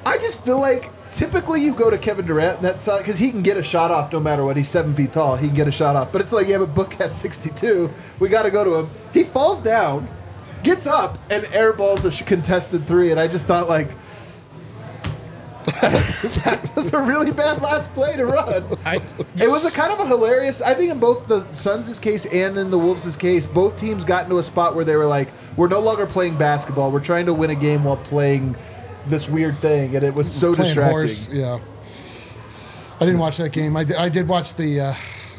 [0.06, 3.32] I just feel like typically you go to Kevin Durant and that's uh, because he
[3.32, 4.58] can get a shot off no matter what.
[4.58, 5.36] He's seven feet tall.
[5.36, 6.12] He can get a shot off.
[6.12, 7.92] But it's like, yeah, but Book has 62.
[8.20, 8.90] We got to go to him.
[9.14, 10.08] He falls down,
[10.64, 13.12] gets up, and airballs a contested three.
[13.12, 13.90] And I just thought, like,
[15.82, 18.66] that was a really bad last play to run.
[18.84, 19.00] I,
[19.40, 20.60] It was a kind of a hilarious.
[20.60, 24.24] I think in both the Suns' case and in the Wolves' case, both teams got
[24.24, 26.92] into a spot where they were like, "We're no longer playing basketball.
[26.92, 28.56] We're trying to win a game while playing
[29.08, 30.92] this weird thing," and it was so Playing distracting.
[30.92, 31.60] horse, yeah.
[33.00, 33.76] I didn't watch that game.
[33.76, 34.80] I did, I did watch the.
[34.80, 34.94] Uh,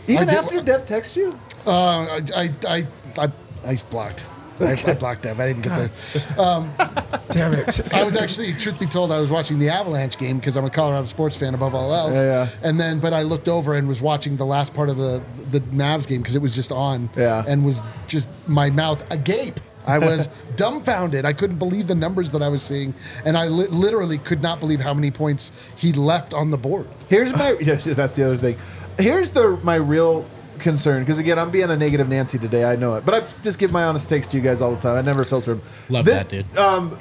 [0.08, 2.86] Even did, after Dev texted you, Uh, I, I,
[3.18, 3.32] I,
[3.64, 4.26] I blocked.
[4.60, 5.40] I, I blocked Dev.
[5.40, 5.90] I didn't get the.
[7.30, 7.94] Damn it.
[7.94, 10.70] I was actually, truth be told, I was watching the Avalanche game because I'm a
[10.70, 12.14] Colorado sports fan above all else.
[12.14, 12.48] Yeah, yeah.
[12.62, 15.60] And then, but I looked over and was watching the last part of the the
[15.60, 17.08] Mavs game because it was just on.
[17.16, 17.44] Yeah.
[17.46, 19.60] And was just my mouth agape.
[19.86, 21.24] I was dumbfounded.
[21.24, 24.60] I couldn't believe the numbers that I was seeing, and I li- literally could not
[24.60, 26.86] believe how many points he left on the board.
[27.08, 27.52] here's my.
[27.60, 28.56] Yeah, that's the other thing.
[28.98, 30.26] Here's the my real
[30.58, 32.64] concern because again, I'm being a negative Nancy today.
[32.64, 34.80] I know it, but I just give my honest takes to you guys all the
[34.80, 34.96] time.
[34.96, 35.62] I never filter them.
[35.88, 36.56] Love that, dude.
[36.56, 36.98] Um,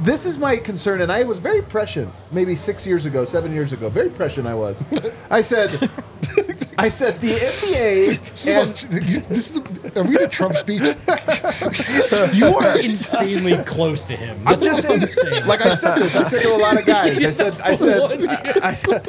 [0.00, 3.72] this is my concern, and I was very prescient maybe six years ago, seven years
[3.72, 3.88] ago.
[3.88, 4.82] Very prescient I was.
[5.30, 5.72] I said,
[6.78, 8.06] I said the NBA.
[8.26, 10.82] This is, the and- most, this is the, are we in a Trump speech?
[12.34, 14.36] you are insanely close to him.
[14.46, 15.46] I'm That's just all I'm saying, saying.
[15.46, 17.24] like I said this, I said to a lot of guys.
[17.24, 18.28] I said, I said, one.
[18.28, 19.06] I, I said,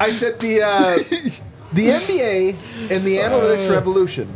[0.00, 0.96] I said the uh,
[1.72, 2.56] the NBA
[2.90, 4.34] and the analytics revolution.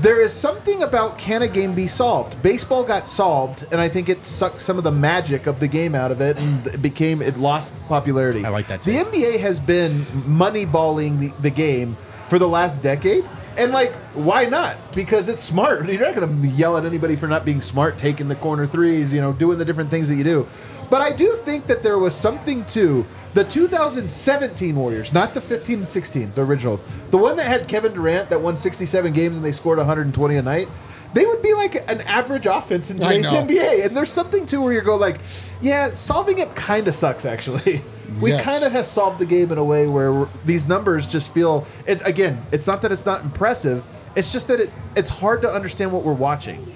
[0.00, 2.40] There is something about can a game be solved?
[2.42, 5.94] Baseball got solved, and I think it sucked some of the magic of the game
[5.94, 8.44] out of it, and it became it lost popularity.
[8.44, 8.92] I like that The.
[8.92, 11.96] NBA has been moneyballing the, the game
[12.28, 13.24] for the last decade.
[13.56, 14.92] And like, why not?
[14.92, 15.88] Because it's smart.
[15.88, 19.10] You're not going to yell at anybody for not being smart, taking the corner threes,
[19.12, 20.46] you know, doing the different things that you do.
[20.90, 25.80] But I do think that there was something to the 2017 Warriors, not the 15
[25.80, 26.80] and 16, the original,
[27.10, 30.42] the one that had Kevin Durant that won 67 games and they scored 120 a
[30.42, 30.68] night.
[31.14, 33.24] They would be like an average offense in today's.
[33.26, 35.18] NBA, and there's something to where you go like,
[35.62, 37.82] yeah, solving it kind of sucks actually.
[38.20, 38.44] We Yes.
[38.44, 41.66] kind of have solved the game in a way where we're- these numbers just feel.
[41.86, 43.84] It, again, it's not that it's not impressive.
[44.14, 46.72] It's just that it, it's hard to understand what we're watching.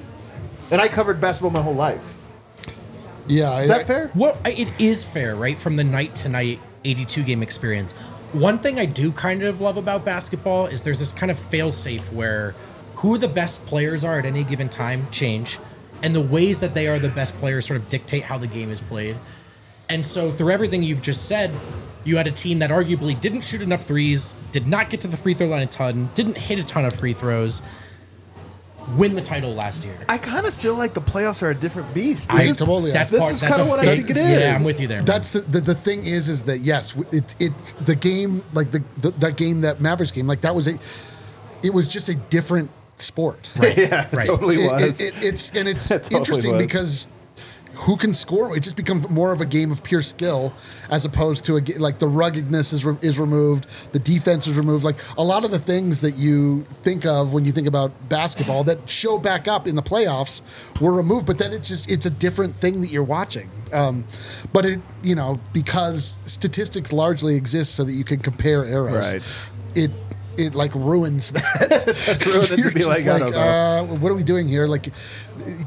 [0.73, 2.03] And I covered basketball my whole life.
[3.31, 3.61] Yeah.
[3.61, 4.11] Is that fair?
[4.14, 5.59] Well, it is fair, right?
[5.59, 7.93] From the night to night 82 game experience.
[8.33, 11.72] One thing I do kind of love about basketball is there's this kind of fail
[11.72, 12.55] safe where
[12.97, 15.59] who the best players are at any given time change,
[16.03, 18.70] and the ways that they are the best players sort of dictate how the game
[18.70, 19.16] is played.
[19.89, 21.51] And so, through everything you've just said,
[22.05, 25.16] you had a team that arguably didn't shoot enough threes, did not get to the
[25.16, 27.62] free throw line a ton, didn't hit a ton of free throws,
[28.97, 29.97] win the title last year.
[30.09, 32.28] I kind of feel like the playoffs are a different beast.
[32.33, 32.91] I This is- totally.
[32.91, 33.33] That's This part.
[33.33, 34.41] is that's kinda a what I think it is.
[34.41, 35.03] Yeah, I'm with you there.
[35.03, 38.83] That's the, the the thing is is that yes, it it's the game like the,
[38.99, 40.78] the that game that Mavericks game like that was a
[41.62, 43.51] it was just a different sport.
[43.57, 43.76] right.
[43.78, 44.26] yeah, right.
[44.26, 45.01] totally It- was.
[45.01, 46.62] it- it- it's and it's totally interesting was.
[46.62, 47.07] because
[47.81, 48.55] who can score.
[48.55, 50.53] It just becomes more of a game of pure skill
[50.91, 54.85] as opposed to a like the ruggedness is re- is removed, the defense is removed.
[54.85, 58.64] Like a lot of the things that you think of when you think about basketball
[58.64, 60.43] that show back up in the playoffs
[60.81, 61.26] were removed.
[61.26, 63.49] But then it's just it's a different thing that you're watching.
[63.72, 64.05] Um,
[64.53, 69.14] but it you know because statistics largely exist so that you can compare eras.
[69.14, 69.22] Right.
[69.74, 69.91] It
[70.37, 71.68] it like ruins that.
[72.07, 73.39] That's ruined it to be like, I don't know.
[73.39, 74.66] Uh, what are we doing here?
[74.66, 74.89] Like,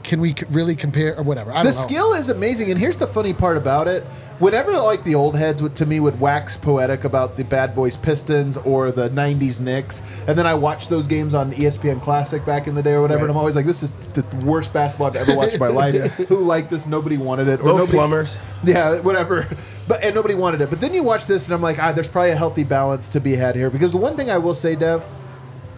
[0.04, 1.52] can we really compare or whatever?
[1.52, 1.88] I the don't know.
[1.88, 4.04] skill is amazing, and here's the funny part about it.
[4.40, 7.96] Whenever like the old heads would to me would wax poetic about the Bad Boys
[7.98, 12.68] Pistons or the '90s Knicks, and then I watched those games on ESPN Classic back
[12.68, 15.16] in the day or whatever, and I'm always like, "This is the worst basketball I've
[15.16, 16.86] ever watched in my life." Who liked this?
[16.86, 17.60] Nobody wanted it.
[17.62, 18.36] Or No nobody, plumbers.
[18.64, 19.48] Yeah, whatever.
[19.86, 20.70] But and nobody wanted it.
[20.70, 23.20] But then you watch this, and I'm like, ah, there's probably a healthy balance to
[23.20, 25.04] be had here because the one thing I will say, Dev.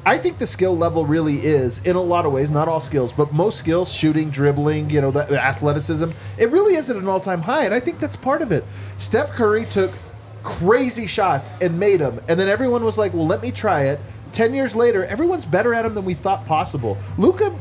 [0.08, 3.12] I think the skill level really is, in a lot of ways, not all skills,
[3.12, 7.42] but most skills, shooting, dribbling, you know, athleticism, it really is at an all time
[7.42, 7.66] high.
[7.66, 8.64] And I think that's part of it.
[9.00, 9.92] Steph Curry took
[10.44, 12.22] crazy shots and made them.
[12.28, 14.00] And then everyone was like, well, let me try it.
[14.32, 16.98] 10 years later, everyone's better at them than we thought possible.
[17.18, 17.58] Luka.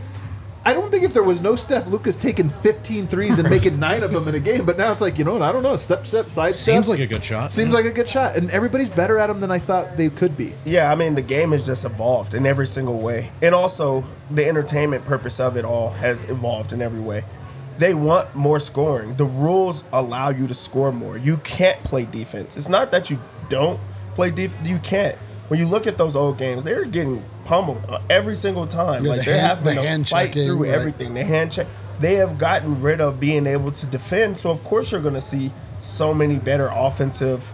[0.66, 4.02] I don't think if there was no Steph, Luka's taking 15 threes and making nine
[4.02, 4.64] of them in a game.
[4.64, 5.42] But now it's like, you know what?
[5.42, 5.76] I don't know.
[5.76, 6.74] Step, step, side step.
[6.74, 7.52] Seems like a good shot.
[7.52, 8.36] Seems like a good shot.
[8.36, 10.54] And everybody's better at them than I thought they could be.
[10.64, 14.46] Yeah, I mean the game has just evolved in every single way, and also the
[14.46, 17.24] entertainment purpose of it all has evolved in every way.
[17.76, 19.16] They want more scoring.
[19.16, 21.18] The rules allow you to score more.
[21.18, 22.56] You can't play defense.
[22.56, 23.80] It's not that you don't
[24.14, 24.66] play defense.
[24.66, 25.18] You can't.
[25.54, 29.04] When you look at those old games, they're getting pummeled uh, every single time.
[29.04, 30.72] Yeah, like the they're hand- having the to hand fight checking, through right.
[30.74, 31.14] everything.
[31.14, 31.68] The hand check.
[32.00, 34.36] They have gotten rid of being able to defend.
[34.36, 37.52] So of course you're going to see so many better offensive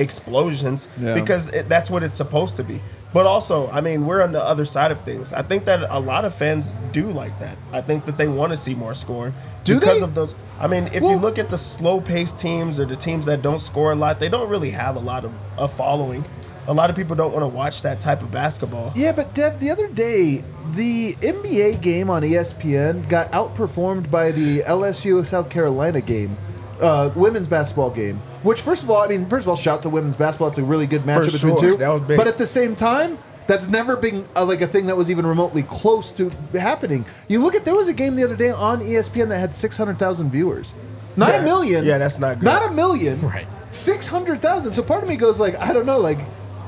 [0.00, 1.14] explosions Yeah.
[1.14, 2.82] because it, that's what it's supposed to be.
[3.12, 5.32] But also, I mean, we're on the other side of things.
[5.32, 7.56] I think that a lot of fans do like that.
[7.72, 10.04] I think that they want to see more scoring Do because they?
[10.04, 10.34] of those.
[10.58, 13.60] I mean, if Well- you look at the slow-paced teams or the teams that don't
[13.60, 16.24] score a lot, they don't really have a lot of a following.
[16.68, 18.92] A lot of people don't want to watch that type of basketball.
[18.94, 24.60] Yeah, but Dev, the other day, the NBA game on ESPN got outperformed by the
[24.60, 26.36] LSU South Carolina game,
[26.80, 28.18] uh, women's basketball game.
[28.42, 30.48] Which, first of all, I mean, first of all, shout to women's basketball.
[30.48, 31.60] It's a really good matchup between sure.
[31.60, 31.76] two.
[31.78, 32.16] That was big.
[32.16, 35.26] But at the same time, that's never been uh, like a thing that was even
[35.26, 37.04] remotely close to happening.
[37.28, 39.76] You look at there was a game the other day on ESPN that had six
[39.76, 40.74] hundred thousand viewers,
[41.16, 41.84] not a million.
[41.84, 42.44] Yeah, that's not good.
[42.44, 43.20] Not a million.
[43.32, 43.46] Right.
[43.70, 44.72] Six hundred thousand.
[44.74, 46.18] So part of me goes like, I don't know, like.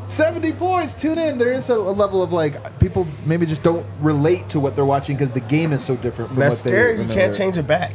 [0.08, 1.38] 70 points, tune in.
[1.38, 4.84] There is a, a level of like people maybe just don't relate to what they're
[4.84, 7.02] watching because the game is so different from That's what they scary.
[7.02, 7.92] You can't change it back.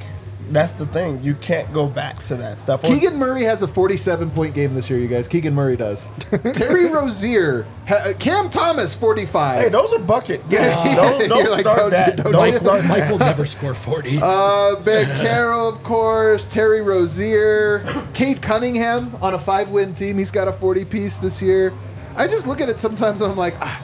[0.52, 1.24] That's the thing.
[1.24, 2.82] You can't go back to that stuff.
[2.82, 5.28] Keegan Murray has a 47 point game this year, you guys.
[5.28, 6.08] Keegan Murray does.
[6.56, 9.62] Terry Rozier, ha- Cam Thomas, 45.
[9.62, 10.74] Hey, those are bucket games.
[10.96, 12.16] don't don't You're like, start don't- that.
[12.18, 13.12] don't Don't, start Mike that.
[13.12, 14.18] will never score 40.
[14.24, 16.48] Uh, Ben Carroll, of course.
[16.48, 17.84] Terry Rozier.
[18.16, 20.18] Cade Cunningham on a five win team.
[20.18, 21.72] He's got a 40 piece this year.
[22.20, 23.82] I just look at it sometimes and I'm like, ah,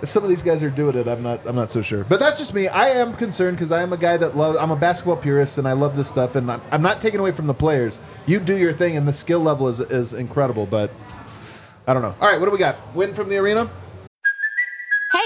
[0.00, 1.44] if some of these guys are doing it, I'm not.
[1.44, 2.04] I'm not so sure.
[2.04, 2.68] But that's just me.
[2.68, 4.58] I am concerned because I am a guy that loves.
[4.58, 6.36] I'm a basketball purist and I love this stuff.
[6.36, 7.98] And I'm, I'm not taking away from the players.
[8.26, 10.66] You do your thing, and the skill level is is incredible.
[10.66, 10.90] But
[11.86, 12.14] I don't know.
[12.20, 12.76] All right, what do we got?
[12.94, 13.70] Win from the arena.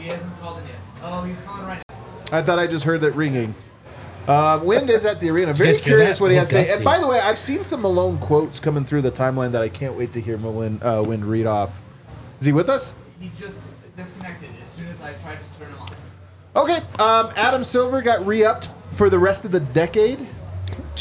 [0.00, 0.78] He hasn't called it yet.
[1.02, 1.96] Oh, he's calling right now.
[2.32, 3.54] I thought I just heard that ringing.
[4.26, 5.52] Uh, Wind is at the arena.
[5.52, 6.22] Very guys hear curious that?
[6.22, 6.76] what he has to Little say.
[6.76, 9.68] And by the way, I've seen some Malone quotes coming through the timeline that I
[9.68, 11.80] can't wait to hear Malone, uh, Wind read off.
[12.38, 12.94] Is he with us?
[13.18, 13.58] He just
[13.96, 15.90] disconnected as soon as I tried to turn him on.
[16.56, 16.76] Okay.
[16.98, 20.26] Um, Adam Silver got re-upped for the rest of the decade.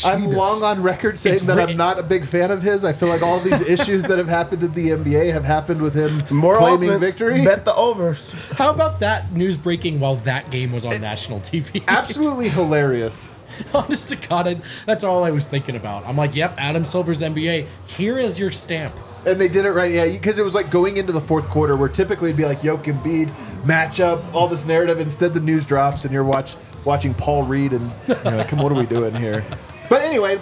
[0.05, 2.83] I'm long on record saying It's that I'm not a big fan of his.
[2.83, 5.93] I feel like all these issues that have happened in the NBA have happened with
[5.93, 7.43] him More claiming offense, victory.
[7.43, 8.31] Bet the overs.
[8.51, 11.83] How about that news breaking while that game was on national TV?
[11.87, 13.29] Absolutely hilarious.
[13.73, 16.05] Honest to God, I- that's all I was thinking about.
[16.05, 17.65] I'm like, yep, Adam Silver's NBA.
[17.87, 18.93] Here is your stamp.
[19.25, 21.75] And they did it right, yeah, because it was like going into the fourth quarter
[21.75, 23.27] where typically it'd be like Yoke and Bede
[23.65, 24.99] matchup, all this narrative.
[24.99, 28.71] Instead, the news drops and you're watch watching Paul Reed and you're like, come, what
[28.71, 29.43] are we doing here?
[29.89, 30.39] But anyway,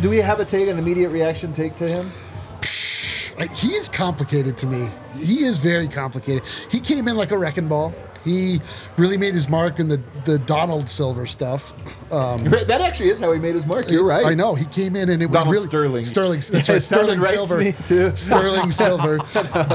[0.00, 2.10] do we have a take, an immediate reaction take to him?
[3.38, 4.90] Like, he is complicated to me.
[5.16, 6.42] He is very complicated.
[6.70, 7.94] He came in like a wrecking ball.
[8.24, 8.60] He
[8.96, 11.72] really made his mark in the, the Donald Silver stuff.
[12.12, 13.88] Um, That actually is how he made his mark.
[13.88, 14.26] You're right.
[14.26, 14.56] I know.
[14.56, 16.40] He came in and it Donald was really Sterling.
[16.40, 16.40] Sterling.
[16.50, 16.82] That's right.
[16.82, 17.72] Sterling right to Silver.
[17.84, 18.12] too.
[18.16, 19.18] Sterling Silver.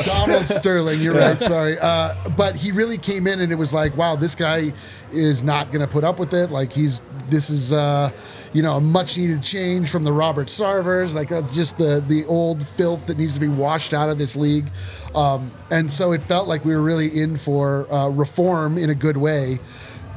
[0.04, 1.00] Donald Sterling.
[1.00, 1.40] You're right.
[1.40, 1.80] Sorry.
[1.80, 4.74] Uh, but he really came in and it was like, wow, this guy
[5.12, 6.52] is not going to put up with it.
[6.52, 7.00] Like he's
[7.30, 8.12] this is uh,
[8.54, 12.26] you know a much needed change from the Robert Sarvers, like uh, just the the
[12.26, 14.70] old filth that needs to be washed out of this league.
[15.16, 18.96] Um, and so it felt like we were really in for uh, reform in a
[18.96, 19.60] good way,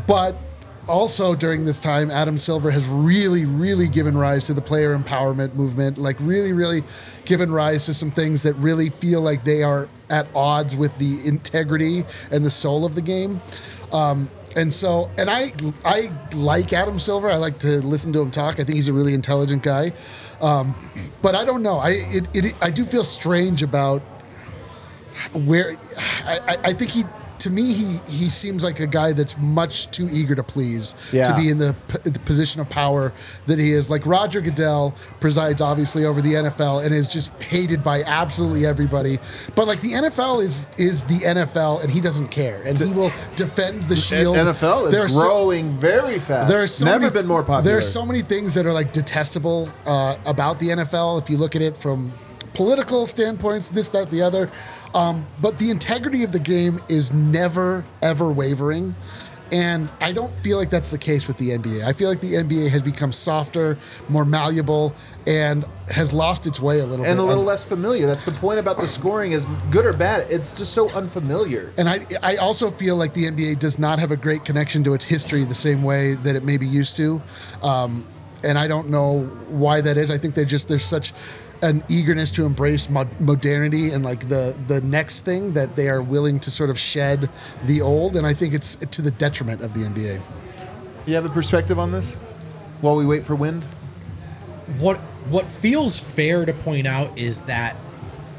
[0.07, 0.37] but
[0.89, 5.55] also during this time, Adam Silver has really, really given rise to the player empowerment
[5.55, 6.83] movement, like really, really
[7.25, 11.27] given rise to some things that really feel like they are at odds with the
[11.27, 13.41] integrity and the soul of the game.
[13.93, 15.53] Um, and so, and I,
[15.85, 17.31] I like Adam Silver.
[17.31, 18.55] I like to listen to him talk.
[18.55, 19.93] I think he's a really intelligent guy.
[20.41, 20.75] Um,
[21.23, 21.79] but I don't know.
[21.79, 24.03] I, it, it, I do feel strange about
[25.35, 25.77] where
[26.25, 27.05] I, I- I think he
[27.39, 30.95] to me he he seems like a guy that's much too eager to please
[31.29, 33.13] to be in the, p- the position of power
[33.47, 33.89] that he is.
[33.91, 39.19] Like Roger Goodell presides obviously over the NFL and is just hated by absolutely everybody.
[39.55, 42.63] But like the NFL is is the NFL and he doesn't care.
[42.65, 44.37] And he will defend the shield.
[44.37, 46.49] NFL is There are so- growing very fast.
[46.49, 47.63] there are so Never many, been more popular.
[47.63, 51.37] There are so many things that are like detestable uh, about the NFL if you
[51.37, 52.13] look at it from
[52.57, 54.51] political standpoints, this, that, the other.
[54.95, 58.95] Um, but the integrity of the game is never, ever wavering.
[59.53, 61.85] And I don't feel like that's the case with the NBA.
[61.85, 63.79] I feel like the NBA has become softer,
[64.09, 64.93] more malleable,
[65.27, 67.23] and has lost its way a little and bit.
[67.23, 68.07] a little Um, less familiar.
[68.07, 70.27] That's the point about the scoring is good or bad.
[70.31, 71.73] It's just so unfamiliar.
[71.77, 74.95] And I, I also feel like the NBA does not have a great connection to
[74.95, 77.21] its history the same way that it may be used to.
[77.63, 78.05] Um,
[78.43, 80.11] and I don't know why that is.
[80.11, 81.13] I think they just there's such
[81.63, 86.03] an eagerness to embrace mod- modernity and like the the next thing that they are
[86.03, 87.29] willing to sort of shed
[87.65, 88.17] the old.
[88.17, 90.21] And I think it's to the detriment of the NBA.
[91.07, 92.17] You have a perspective on this
[92.81, 93.65] while we wait for wind?
[94.79, 94.99] What
[95.29, 97.77] what feels fair to point out is that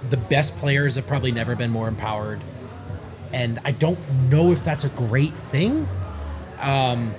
[0.09, 2.41] the best players have probably never been more empowered,
[3.33, 3.99] and I don't
[4.29, 5.87] know if that's a great thing.
[6.59, 7.13] Um,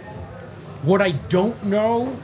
[0.83, 2.17] what I don't know,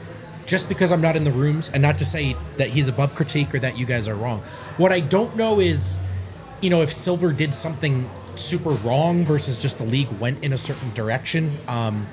[0.45, 3.53] just because I'm not in the rooms, and not to say that he's above critique
[3.53, 4.43] or that you guys are wrong.
[4.77, 5.99] What I don't know is,
[6.61, 10.57] you know, if Silver did something super wrong versus just the league went in a
[10.57, 11.57] certain direction.
[11.67, 12.05] Um,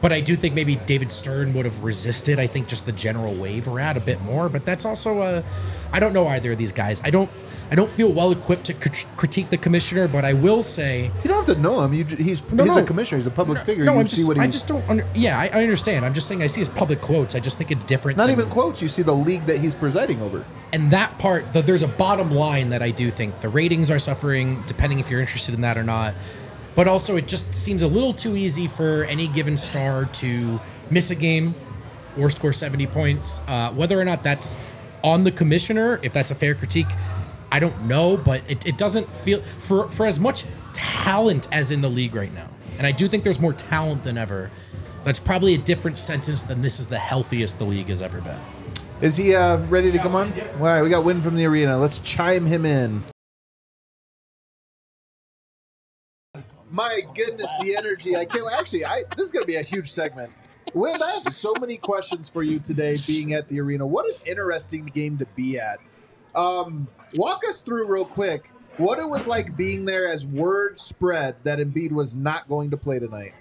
[0.00, 2.38] but I do think maybe David Stern would have resisted.
[2.38, 4.48] I think just the general wave we're at a bit more.
[4.48, 5.44] But that's also a,
[5.92, 7.00] I don't know either of these guys.
[7.04, 7.30] I don't,
[7.70, 10.08] I don't feel well equipped to crit- critique the commissioner.
[10.08, 11.92] But I will say, You don't have to know him.
[11.94, 12.82] You, he's No, he's no.
[12.82, 13.18] a commissioner.
[13.18, 13.84] He's a public figure.
[13.84, 14.88] no, you I'm see just, what he's I just don't.
[14.88, 16.04] Under, yeah, I, I understand.
[16.06, 17.34] I'm just saying I see his public quotes.
[17.34, 18.16] I just think it's different.
[18.16, 18.80] not than- even quotes.
[18.80, 20.44] You see the league that he's presiding over.
[20.72, 23.98] and that part that there's a bottom line that I do think the ratings are
[23.98, 26.14] suffering, depending if you're interested in that or not.
[26.80, 30.58] But also, it just seems a little too easy for any given star to
[30.90, 31.54] miss a game
[32.18, 33.42] or score 70 points.
[33.46, 34.56] Uh, whether or not that's
[35.04, 36.86] on the commissioner, if that's a fair critique,
[37.52, 38.16] I don't know.
[38.16, 42.32] But it, it doesn't feel for for as much talent as in the league right
[42.32, 44.50] now, and I do think there's more talent than ever.
[45.04, 48.40] That's probably a different sentence than this is the healthiest the league has ever been.
[49.02, 50.32] Is he uh, ready to come on?
[50.32, 51.76] All right, we got wind from the arena.
[51.76, 53.02] Let's chime him in.
[56.70, 58.16] My goodness, the energy!
[58.16, 58.84] I can't actually.
[58.84, 60.30] I this is going to be a huge segment.
[60.72, 62.96] Wind, I have so many questions for you today.
[63.06, 65.80] Being at the arena, what an interesting game to be at.
[66.34, 71.36] Um, walk us through real quick what it was like being there as word spread
[71.42, 73.34] that Embiid was not going to play tonight.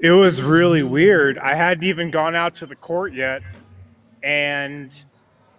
[0.00, 1.38] It was really weird.
[1.38, 3.42] I hadn't even gone out to the court yet,
[4.22, 5.04] and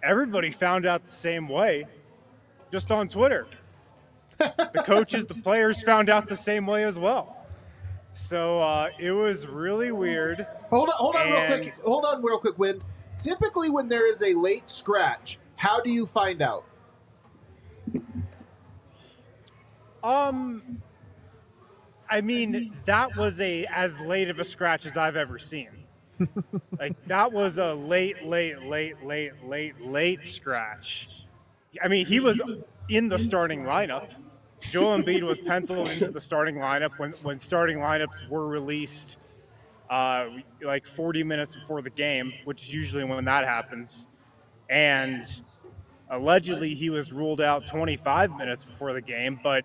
[0.02, 1.84] everybody found out the same way,
[2.72, 3.46] just on Twitter.
[4.40, 7.46] The coaches, the players found out the same way as well.
[8.12, 10.46] So uh, it was really weird.
[10.70, 11.76] Hold on, hold on, real quick.
[11.84, 12.58] Hold on, real quick.
[12.58, 12.82] Wind.
[13.18, 16.64] Typically, when there is a late scratch, how do you find out?
[20.02, 20.80] Um,
[22.08, 25.68] I mean, that was a as late of a scratch as I've ever seen.
[26.78, 31.26] like that was a late, late, late, late, late, late scratch.
[31.82, 32.40] I mean, he was
[32.88, 34.10] in the starting lineup.
[34.60, 39.40] Joel Embiid was penciled into the starting lineup when when starting lineups were released
[39.88, 40.28] uh,
[40.62, 44.26] like 40 minutes before the game, which is usually when that happens.
[44.68, 45.24] And
[46.08, 49.64] allegedly, he was ruled out 25 minutes before the game, but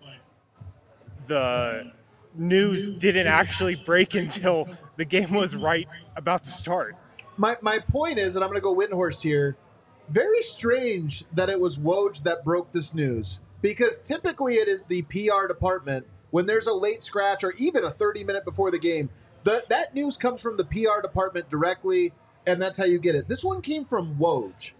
[1.26, 1.92] the
[2.34, 4.66] news didn't actually break until
[4.96, 5.86] the game was right
[6.16, 6.94] about to start.
[7.36, 9.56] My my point is, and I'm going to go Windhorst here.
[10.08, 15.02] Very strange that it was Woj that broke this news because typically it is the
[15.02, 19.10] PR department when there's a late scratch or even a 30 minute before the game.
[19.44, 22.12] The, that news comes from the PR department directly,
[22.46, 23.28] and that's how you get it.
[23.28, 24.72] This one came from Woj,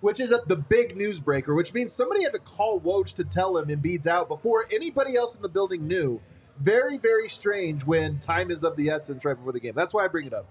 [0.00, 3.56] which is a, the big newsbreaker, which means somebody had to call Woj to tell
[3.58, 6.20] him Embiid's out before anybody else in the building knew.
[6.60, 9.72] Very, very strange when time is of the essence right before the game.
[9.74, 10.46] That's why I bring it up.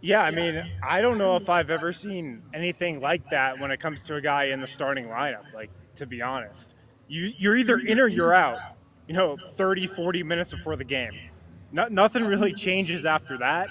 [0.00, 3.80] Yeah, I mean, I don't know if I've ever seen anything like that when it
[3.80, 6.94] comes to a guy in the starting lineup, like, to be honest.
[7.08, 8.58] You, you're either in or you're out,
[9.06, 11.12] you know, 30, 40 minutes before the game.
[11.72, 13.68] No, nothing really changes after that.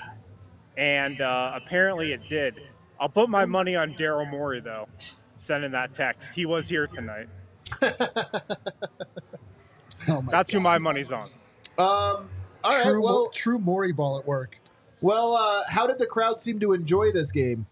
[0.78, 2.62] And uh, apparently it did.
[3.00, 4.88] I'll put my money on Daryl Morey, though,
[5.36, 6.36] sending that text.
[6.36, 7.28] He was here tonight.
[10.08, 11.28] Oh my That's who my money's on.
[11.78, 12.30] Um,
[12.64, 14.58] all right, true, well, true Morey ball at work.
[15.02, 17.66] well, uh, how did the crowd seem to enjoy this game?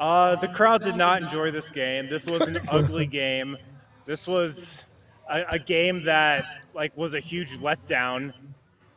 [0.00, 2.08] Uh, the crowd did not enjoy this game.
[2.08, 3.56] This was an ugly game.
[4.04, 6.44] This was a, a game that
[6.74, 8.32] like was a huge letdown.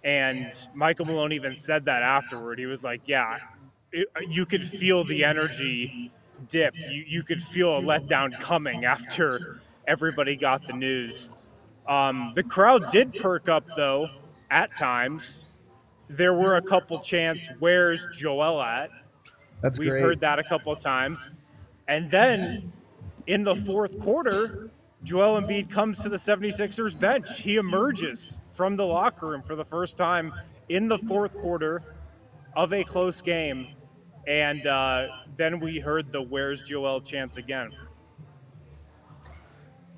[0.03, 2.57] And Michael Malone even said that afterward.
[2.59, 3.37] He was like, "Yeah,
[3.91, 6.11] it, you could feel the energy
[6.49, 6.73] dip.
[6.75, 11.53] You you could feel a letdown coming after everybody got the news."
[11.87, 14.07] Um, the crowd did perk up though
[14.49, 15.65] at times.
[16.09, 18.89] There were a couple chants, "Where's Joel at?"
[19.61, 20.01] That's We've great.
[20.01, 21.51] heard that a couple of times.
[21.87, 22.71] And then
[23.27, 24.69] in the fourth quarter,
[25.03, 27.39] Joel Embiid comes to the 76ers bench.
[27.39, 30.33] He emerges from the locker room for the first time
[30.69, 31.81] in the fourth quarter
[32.55, 33.69] of a close game.
[34.27, 37.71] And uh, then we heard the Where's Joel chance again.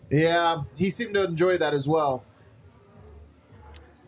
[0.09, 2.23] Yeah, he seemed to enjoy that as well.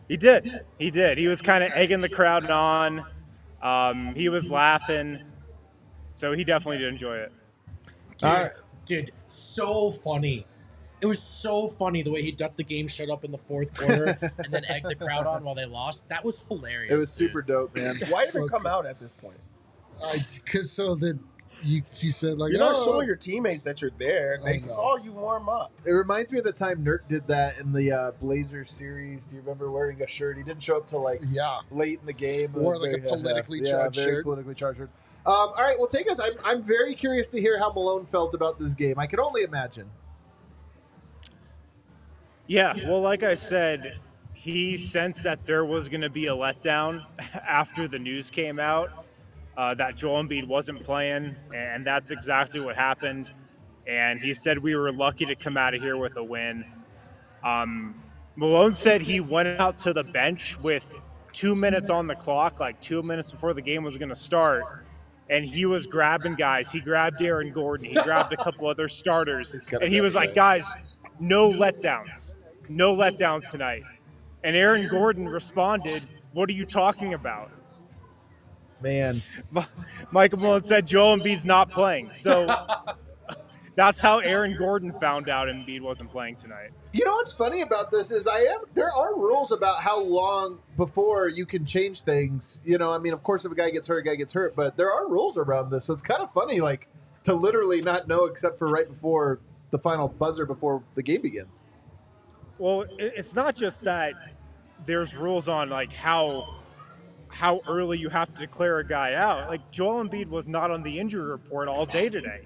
[0.08, 0.48] He did.
[0.78, 1.18] He did.
[1.18, 3.04] He was kind of egging the crowd on.
[3.60, 5.22] Um, he was laughing.
[6.16, 7.32] So he definitely did enjoy it.
[8.16, 8.52] Dude, All right.
[8.86, 10.46] dude, so funny.
[11.02, 13.74] It was so funny the way he ducked the game shut up in the fourth
[13.74, 16.08] quarter and then egged the crowd on while they lost.
[16.08, 16.90] That was hilarious.
[16.90, 17.28] It was dude.
[17.28, 17.96] super dope, man.
[18.08, 18.70] Why did So it come good.
[18.70, 19.36] out at this point?
[20.42, 21.18] Because so that
[21.62, 24.38] you you said like You're not oh, showing your teammates that you're there.
[24.44, 25.72] I They saw you warm up.
[25.84, 29.26] It reminds me of the time Nert did that in the uh, Blazers series.
[29.26, 30.36] Do you remember wearing a shirt?
[30.36, 31.60] He didn't show up till like yeah.
[31.70, 32.52] late in the game.
[32.54, 34.24] It Wore was like a politically yeah, charged very shirt.
[34.24, 34.90] politically charged shirt.
[35.24, 36.20] Um, all right, well, take us.
[36.20, 38.96] I'm, I'm very curious to hear how Malone felt about this game.
[38.98, 39.90] I can only imagine.
[42.46, 43.98] Yeah, well, like I said,
[44.34, 47.04] he sensed that there was going to be a letdown
[47.34, 49.05] after the news came out
[49.56, 53.32] uh, that Joel Embiid wasn't playing, and that's exactly what happened.
[53.86, 56.64] And he said we were lucky to come out of here with a win.
[57.44, 57.94] Um,
[58.34, 60.92] Malone said he went out to the bench with
[61.32, 64.84] two minutes on the clock, like two minutes before the game was going to start.
[65.28, 66.70] And he was grabbing guys.
[66.70, 67.86] He grabbed Aaron Gordon.
[67.86, 69.56] He grabbed a couple other starters.
[69.72, 72.54] And he was like, guys, no letdowns.
[72.68, 73.82] No letdowns tonight.
[74.44, 77.50] And Aaron Gordon responded, What are you talking about?
[78.80, 79.22] Man,
[80.10, 82.12] Michael Malone said Joel Embiid's not playing.
[82.12, 82.46] So
[83.74, 86.70] that's how Aaron Gordon found out Embiid wasn't playing tonight.
[86.92, 90.58] you know what's funny about this is I am there are rules about how long
[90.76, 92.60] before you can change things.
[92.64, 94.56] You know, I mean, of course, if a guy gets hurt, a guy gets hurt,
[94.56, 95.86] but there are rules around this.
[95.86, 96.88] So it's kind of funny, like
[97.24, 101.60] to literally not know except for right before the final buzzer before the game begins.
[102.58, 104.14] Well, it's not just that
[104.86, 106.56] there's rules on like how
[107.28, 109.48] how early you have to declare a guy out.
[109.48, 112.42] Like Joel Embiid was not on the injury report all day today.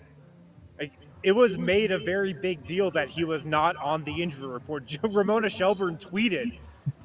[0.78, 4.48] Like it was made a very big deal that he was not on the injury
[4.48, 4.96] report.
[5.02, 6.58] Ramona Shelburne tweeted,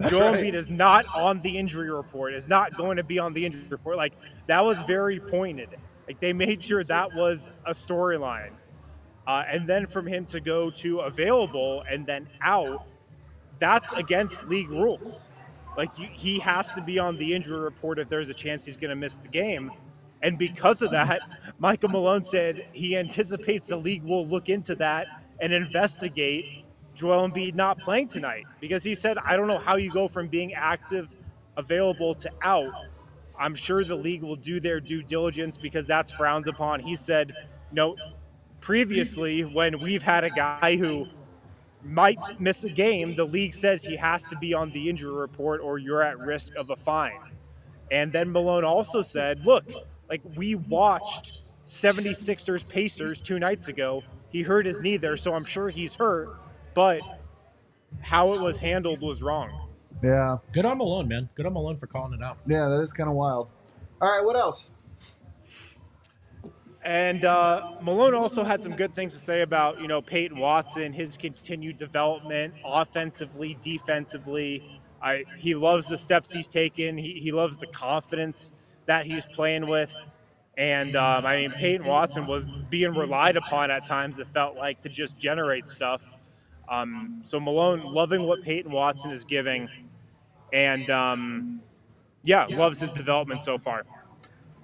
[0.07, 0.43] "Joel right.
[0.43, 2.33] Embiid is not on the injury report.
[2.33, 4.13] Is not going to be on the injury report." Like
[4.47, 5.69] that was very pointed.
[6.07, 8.51] Like they made sure that was a storyline.
[9.27, 12.85] Uh, and then from him to go to available and then out,
[13.57, 15.29] that's against league rules.
[15.77, 18.77] Like you, he has to be on the injury report if there's a chance he's
[18.77, 19.71] going to miss the game.
[20.21, 21.21] And because of that,
[21.59, 25.07] Michael Malone said he anticipates the league will look into that
[25.41, 26.65] and investigate
[26.95, 30.27] Joel Embiid not playing tonight because he said, I don't know how you go from
[30.27, 31.09] being active,
[31.57, 32.73] available to out.
[33.37, 36.79] I'm sure the league will do their due diligence because that's frowned upon.
[36.79, 37.33] He said,
[37.73, 37.97] no,
[38.61, 41.05] previously when we've had a guy who
[41.85, 45.61] might miss a game, the league says he has to be on the injury report
[45.61, 47.19] or you're at risk of a fine.
[47.91, 49.65] And then Malone also said, look,
[50.09, 54.03] like we watched 76ers Pacers two nights ago.
[54.29, 56.29] He hurt his knee there, so I'm sure he's hurt,
[56.73, 57.01] but
[58.01, 59.69] how it was handled was wrong.
[60.03, 60.37] Yeah.
[60.51, 61.29] Good on Malone, man.
[61.35, 62.37] Good on Malone for calling it out.
[62.45, 63.47] Yeah, that is kind of wild.
[64.01, 64.71] All right, what else?
[66.85, 70.93] And uh, Malone also had some good things to say about, you know, Peyton Watson,
[70.93, 74.79] his continued development offensively, defensively.
[75.01, 76.95] I, he loves the steps he's taken.
[76.95, 79.95] He, he loves the confidence that he's playing with.
[80.59, 84.81] And um, I mean, Peyton Watson was being relied upon at times, it felt like,
[84.81, 86.03] to just generate stuff.
[86.69, 89.67] Um, so Malone loving what Peyton Watson is giving.
[90.53, 91.61] And um,
[92.23, 93.85] yeah, loves his development so far.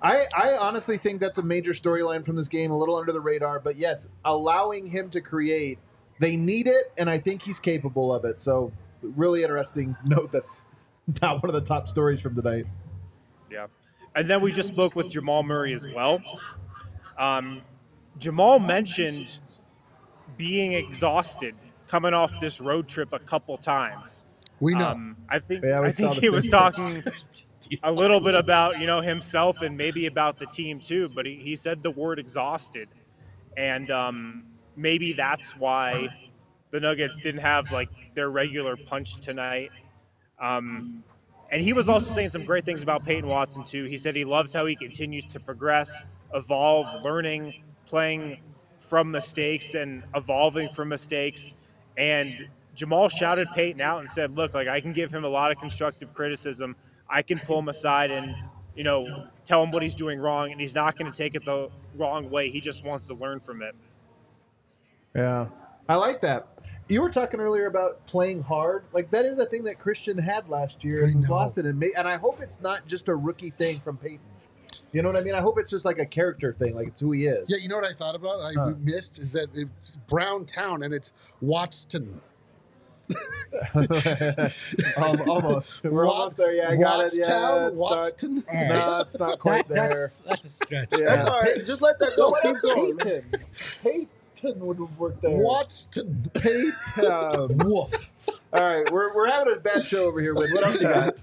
[0.02, 3.20] I, I honestly think that's a major storyline from this game, a little under the
[3.20, 3.60] radar.
[3.60, 5.78] But yes, allowing him to create,
[6.20, 8.41] they need it, and I think he's capable of it.
[8.41, 8.72] So,
[9.02, 10.64] really interesting note that's
[11.22, 12.66] not one of the top stories from tonight.
[13.49, 13.68] Yeah.
[14.16, 16.20] And then we just spoke with Jamal Murray as well.
[17.18, 17.62] Um,
[18.18, 19.39] Jamal mentioned
[20.38, 21.54] being exhausted
[21.88, 24.43] coming off this road trip a couple times.
[24.60, 24.89] We know.
[24.89, 27.04] Um, I think Yeah, I think he was same
[27.84, 31.09] a little bit about you know himself and maybe about the team too.
[31.16, 32.88] But he, he said the word exhausted,
[33.57, 34.43] and um,
[34.76, 36.09] maybe that's why
[36.72, 39.72] the Nuggets didn't have like their regular punch tonight.
[40.39, 41.03] Um,
[41.51, 43.84] and he was also saying some great things about Peyton Watson too.
[43.84, 48.39] He said he loves how he continues to progress, evolve, learning, playing
[48.80, 51.76] from mistakes and evolving from mistakes.
[51.97, 55.51] And Jamal shouted Peyton out and said, "Look, like I can give him a lot
[55.51, 56.74] of constructive criticism.
[57.12, 58.34] I can pull him aside and
[58.76, 61.43] you know tell him what he's doing wrong, and he's not going to take it
[61.45, 62.49] the wrong way.
[62.49, 63.76] He just wants to learn from it."
[65.16, 65.47] Yeah,
[65.89, 66.47] I like that.
[66.88, 68.84] You were talking earlier about playing hard.
[68.93, 71.80] Like that is a thing that Christian had last year and was lost it, and
[71.80, 74.20] ma- and I hope it's not just a rookie thing from Peyton.
[74.93, 75.36] You know what I mean?
[75.36, 77.45] I hope it's just like a character thing, like it's who he is.
[77.49, 78.41] Yeah, you know what I thought about?
[78.41, 78.74] I Huh.
[78.80, 82.20] missed is that it's Brown Town and it's Watson.
[84.97, 85.84] um, almost.
[85.84, 86.53] We're Wat- almost there.
[86.53, 87.12] Yeah, I got it.
[87.16, 88.07] Yeah, Wattstown?
[88.07, 89.89] it's not, no, it's not quite That- there.
[89.89, 90.89] that's that's a stretch.
[90.97, 91.05] Yeah.
[91.05, 91.57] That's all right.
[91.66, 92.36] Just let that go.
[92.41, 92.95] Keep going.
[92.97, 93.24] man.
[93.84, 94.07] Peyton.
[94.36, 95.32] Peyton would have worked there.
[95.32, 96.16] Watson.
[96.34, 96.74] Peyton.
[97.66, 98.12] Woof.
[98.53, 100.34] All right, we're, we're having a bad show over here.
[100.34, 100.53] Wind.
[100.53, 101.14] What else you got?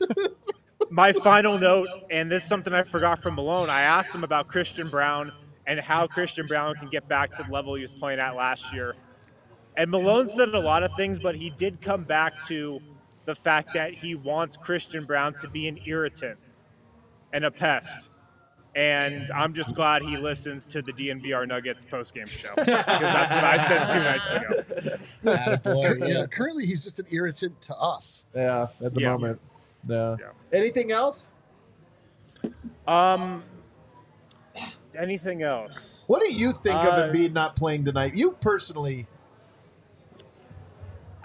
[0.91, 3.69] my final note, and this is something I forgot from Malone.
[3.69, 5.33] I asked him about Christian Braun
[5.67, 8.73] and how Christian Braun can get back to the level he was playing at last
[8.73, 8.95] year.
[9.79, 12.81] And Malone said a lot of things, but he did come back to
[13.27, 16.49] the fact that he wants Christian Braun to be an irritant
[17.33, 18.25] and a pest.
[18.75, 23.45] And I'm just glad he listens to the DNVR Nuggets postgame show because that's what
[23.45, 25.03] I said two nights ago.
[25.65, 26.07] Attaboy, yeah.
[26.21, 26.27] yeah.
[26.27, 28.25] currently he's just an irritant to us.
[28.35, 29.11] Yeah, at the Yeah.
[29.13, 29.41] moment.
[29.89, 30.17] Yeah.
[30.19, 30.27] Yeah.
[30.59, 31.31] Anything else?
[32.87, 33.43] Um,
[34.97, 36.05] anything else?
[36.09, 38.15] What do you think Uh, of Embiid not playing tonight?
[38.17, 39.07] You personally.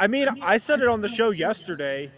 [0.04, 2.12] I mean, I said it on the show yesterday.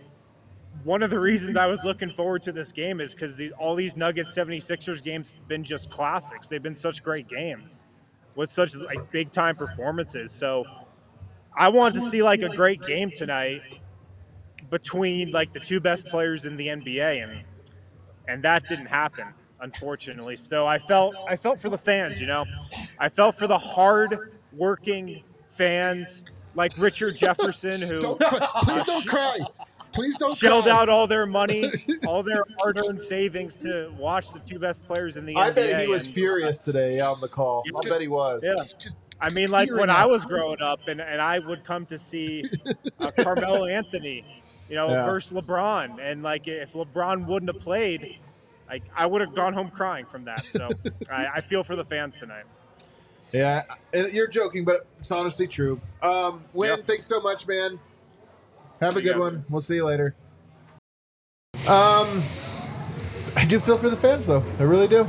[0.86, 3.76] One of the reasons I was looking forward to this game is because the, all
[3.76, 6.48] these Nuggets 76ers games have been just classics.
[6.48, 7.86] They've been such great games
[8.34, 10.32] with such like big time performances.
[10.32, 10.66] So
[11.56, 13.62] I wanted to see like a great game tonight
[14.72, 17.44] between like the two best players in the NBA and
[18.28, 19.28] and that didn't happen
[19.62, 20.38] unfortunately.
[20.38, 22.46] So I felt I felt for the fans, you know.
[22.98, 24.18] I felt for the hard
[24.54, 25.22] working
[25.56, 28.40] fans like Richard Jefferson who Don't cry.
[28.64, 29.38] Please don't cry.
[29.94, 30.74] Please don't shelled cry.
[30.74, 31.72] out all their money,
[32.08, 35.56] all their hard-earned savings to watch the two best players in the I NBA.
[35.56, 37.64] bet he was and- furious today on the call.
[37.66, 38.42] I just- bet he was.
[38.44, 38.56] Yeah.
[38.78, 41.98] Just I mean, like when I was growing up, and, and I would come to
[41.98, 42.44] see
[43.00, 44.26] uh, Carmelo Anthony,
[44.68, 45.06] you know, Yeah.
[45.06, 48.20] versus LeBron, and like if LeBron wouldn't have played,
[48.70, 50.44] like I would have gone home crying from that.
[50.44, 50.70] So
[51.10, 52.44] I, I feel for the fans tonight.
[53.32, 53.64] Yeah,
[53.94, 55.82] and you're joking, but it's honestly true.
[56.02, 56.84] Um, Wind, Yeah.
[56.86, 57.80] thanks so much, man.
[58.82, 59.44] Have a See you good one.
[59.50, 60.16] We'll see you later.
[61.68, 62.22] Um,
[63.36, 64.44] I do feel for the fans, though.
[64.60, 65.08] I really do.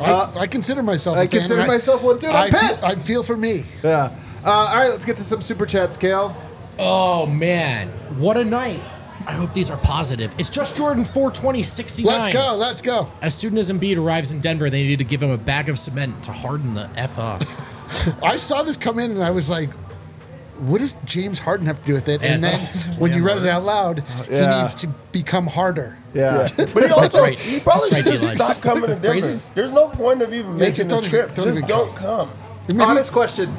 [0.00, 1.16] I, Uh, I consider myself.
[1.16, 2.30] I a fan, consider and myself one, dude.
[2.30, 2.80] I'm I pissed.
[2.80, 3.64] Feel, I feel for me.
[3.82, 4.10] Yeah.
[4.44, 6.34] Uh, all right, let's get to some super chats, Kale.
[6.78, 7.88] Oh man,
[8.18, 8.80] what a night!
[9.26, 10.34] I hope these are positive.
[10.38, 12.06] It's just Jordan 420 69.
[12.20, 12.54] Let's go.
[12.54, 13.10] Let's go.
[13.20, 15.78] As soon as Embiid arrives in Denver, they need to give him a bag of
[15.78, 17.42] cement to harden the f up.
[18.22, 19.70] I saw this come in and I was like,
[20.60, 22.20] what does James Harden have to do with it?
[22.20, 22.58] Yeah, And then
[22.98, 23.66] when you read damn it out words.
[23.66, 24.54] loud, Yeah.
[24.56, 25.96] he needs to become harder.
[26.14, 26.46] Yeah.
[26.56, 27.38] But he also right.
[27.38, 28.34] he probably That's right, should just Eli.
[28.34, 29.08] stop coming to Denver.
[29.08, 29.40] Crazy.
[29.54, 31.34] There's no point of even Yeah, making just the don't trip.
[31.34, 32.30] don't just don't come.
[32.68, 33.56] Maybe- Honest question: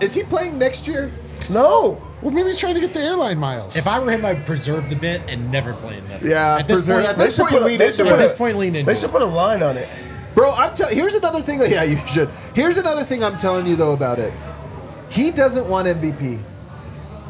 [0.00, 1.10] Is he playing next year?
[1.48, 2.00] No.
[2.24, 3.76] Well, maybe he's trying to get the airline miles.
[3.76, 6.26] If I were him, I'd preserve the bit and never play another.
[6.26, 8.10] Yeah, at this preserve- point, at this point, you lean they into should it.
[8.10, 8.98] put At this a- point, lean into They it.
[8.98, 9.88] should put a line on it.
[10.34, 10.96] Bro, I'm telling.
[10.96, 11.60] Here's another thing.
[11.70, 12.30] Yeah, you should.
[12.54, 14.32] Here's another thing I'm telling you though about it.
[15.10, 16.40] He doesn't want MVP.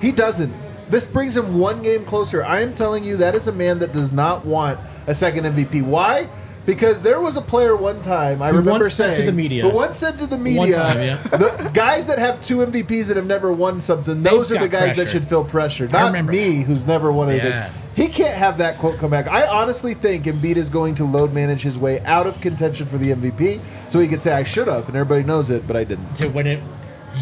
[0.01, 0.53] He doesn't.
[0.89, 2.45] This brings him one game closer.
[2.45, 4.79] I am telling you that is a man that does not want
[5.09, 5.83] a second MVP.
[5.83, 6.29] Why?
[6.67, 9.33] Because there was a player one time I Who remember once said to saying the
[9.33, 11.17] media- who once said to the media, One time, yeah.
[11.29, 14.97] the guys that have two MVPs that have never won something, those are the guys
[14.97, 15.89] that should feel pressure.
[15.89, 17.51] Not me, who's never won anything.
[17.51, 17.71] Yeah.
[17.95, 19.29] He can't have that quote come back.
[19.29, 22.99] I honestly think Embiid is going to load manage his way out of contention for
[22.99, 25.85] the MVP, so he could say I should have, and everybody knows it, but I
[25.85, 26.15] didn't.
[26.17, 26.61] to win it.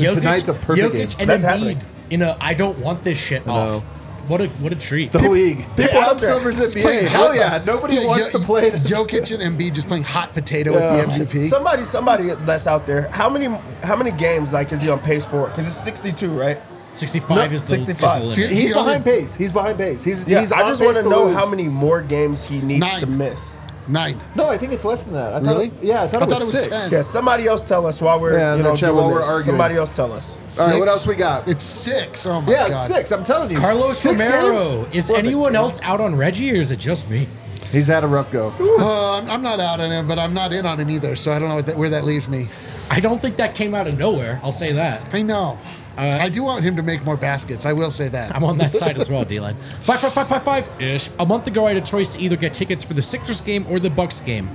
[0.01, 1.09] And tonight's a perfect Jokic game.
[1.18, 1.80] and That's Embiid happening.
[2.09, 3.53] in a I don't want this shit know.
[3.53, 3.84] off.
[4.29, 5.11] What a what a treat.
[5.12, 7.09] The league, people Adam out there- Silver's NBA.
[7.09, 8.70] Hell hot- yeah, nobody Yeah, wants Jo- to play.
[8.70, 10.97] Jokic and Embiid just playing hot potato Yeah.
[10.97, 11.45] with the MVP.
[11.45, 13.09] Somebody, somebody that's out there.
[13.11, 13.47] How many,
[13.83, 15.49] how many games like is he on pace for?
[15.49, 16.59] Because it's 62, right?
[16.95, 18.23] 65 No, is the, 65.
[18.23, 18.51] Is the limit.
[18.57, 19.35] He's He only- behind pace.
[19.35, 20.05] He's behind pace.
[20.05, 20.41] He's Yeah.
[20.41, 21.35] he's I just want to know lose.
[21.35, 23.01] how many more games he needs Nine.
[23.01, 23.53] to miss.
[23.89, 24.20] Nine.
[24.37, 25.33] No, I think it's less than that.
[25.35, 25.66] I thought Really?
[25.66, 26.91] It, yeah, I thought, I it, thought was it was six.
[26.91, 26.91] 10.
[26.93, 27.03] Yeah.
[27.03, 29.26] Somebody else tell us while we're Yeah, you know doing while we're this.
[29.26, 29.45] arguing.
[29.47, 30.39] Somebody else tell us.
[30.61, 31.49] All right, what else we got?
[31.49, 32.24] It's six.
[32.24, 32.85] Oh my yeah, god.
[32.89, 33.11] it's six.
[33.11, 33.57] I'm telling you.
[33.59, 34.83] Carlos Six Romero.
[34.85, 34.95] games?
[34.95, 35.26] Is Perfect.
[35.26, 37.26] anyone else out on Reggie or is it just me?
[37.72, 38.53] He's had a rough go.
[38.61, 41.16] Uh, I'm, I'm not out on him, but I'm not in on him either.
[41.16, 42.49] So I don't know what that, where that leaves me.
[42.91, 44.39] I don't think that came out of nowhere.
[44.45, 45.03] I'll say that.
[45.14, 45.59] I know.
[45.97, 47.66] I do want him to make more baskets.
[47.66, 48.34] I will say that.
[48.34, 49.57] I'm on that side as well, D-line.
[49.82, 51.11] Five, five, five, five, five ish.
[51.18, 53.66] A month ago, I had a choice to either get tickets for the Sixers game
[53.68, 54.49] or the Bucks game.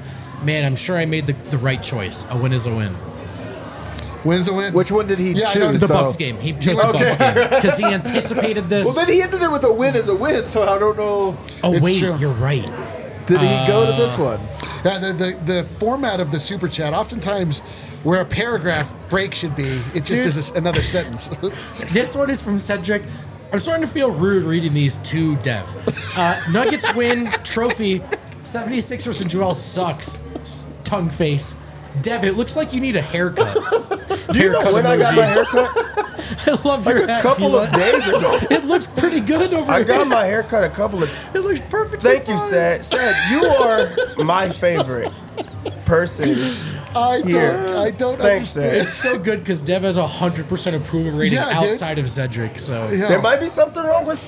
[0.43, 2.25] Man, I'm sure I made the, the right choice.
[2.29, 2.95] A win is a win.
[4.25, 4.73] Wins a win.
[4.73, 5.61] Which one did he Yeah, I choose?
[5.63, 5.71] know.
[5.73, 5.93] The though?
[5.93, 6.37] Bucks game.
[6.39, 8.85] He chose the Bucks game because he anticipated this.
[8.85, 11.37] Well, then he ended it with a win as a win, so I don't know.
[11.63, 12.17] oh It's wait, true.
[12.17, 12.65] you're right.
[13.25, 14.39] Did he go to this Uh, one?
[14.85, 17.61] Yeah, the, the, the format of the super chat, oftentimes
[18.03, 20.27] where a paragraph break should be, it just Dude.
[20.27, 21.29] is another sentence.
[21.91, 23.03] This one is from Cedric.
[23.51, 25.65] I'm starting to feel rude reading these to Dev.
[26.17, 27.99] Uh, Nuggets win trophy.
[28.43, 30.19] 76ers and Joel sucks.
[30.83, 31.55] Tongue face.
[32.01, 33.53] Dev, it looks like you need a haircut.
[34.33, 35.71] Do you know Haircut when I got my haircut?
[36.47, 38.37] I love Like your a hat, couple of days ago.
[38.51, 39.85] It looks pretty good over I here.
[39.93, 41.09] I got my haircut a couple of.
[41.33, 42.03] It looks perfect.
[42.03, 42.83] Thank you, Sad.
[42.85, 45.11] Sad, you are my favorite
[45.85, 46.55] person.
[46.95, 48.77] I don't, I don't Thanks, understand.
[48.83, 51.69] It's so good because Dev has a 100% approval rating Yeah, dude.
[51.69, 52.59] outside of Cedric.
[52.59, 53.07] So Yeah.
[53.07, 54.19] There might be something wrong with.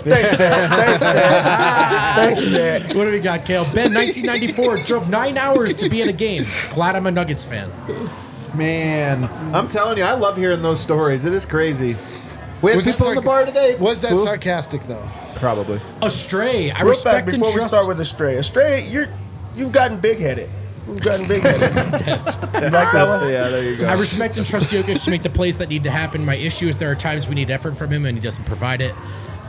[0.00, 0.68] Thanks, Sad.
[0.70, 2.14] Thanks, Sad.
[2.16, 2.96] Thanks, Sad.
[2.96, 3.64] what do we got, Kale?
[3.72, 6.44] Ben, 1994, drove nine hours to be at a game.
[6.74, 7.70] Glad I'm a Nuggets fan.
[8.54, 11.24] Man, I'm telling you, I love hearing those stories.
[11.24, 11.96] It is crazy.
[12.60, 13.76] We had Was that people in the sarc- bar today.
[13.76, 14.22] Was that Who?
[14.24, 15.08] sarcastic though?
[15.36, 15.80] Probably.
[16.02, 16.70] Astray.
[16.70, 17.70] I Real respect fast and before we trust.
[17.74, 18.36] start with Astray.
[18.36, 19.08] Astray, you're
[19.56, 20.50] you've gotten big headed.
[20.88, 21.60] You've gotten big headed.
[21.70, 23.28] you like that one?
[23.30, 23.86] Yeah, there you go.
[23.86, 26.24] I respect and trust Jokic to make the plays that need to happen.
[26.24, 28.80] My issue is there are times we need effort from him and he doesn't provide
[28.80, 28.94] it.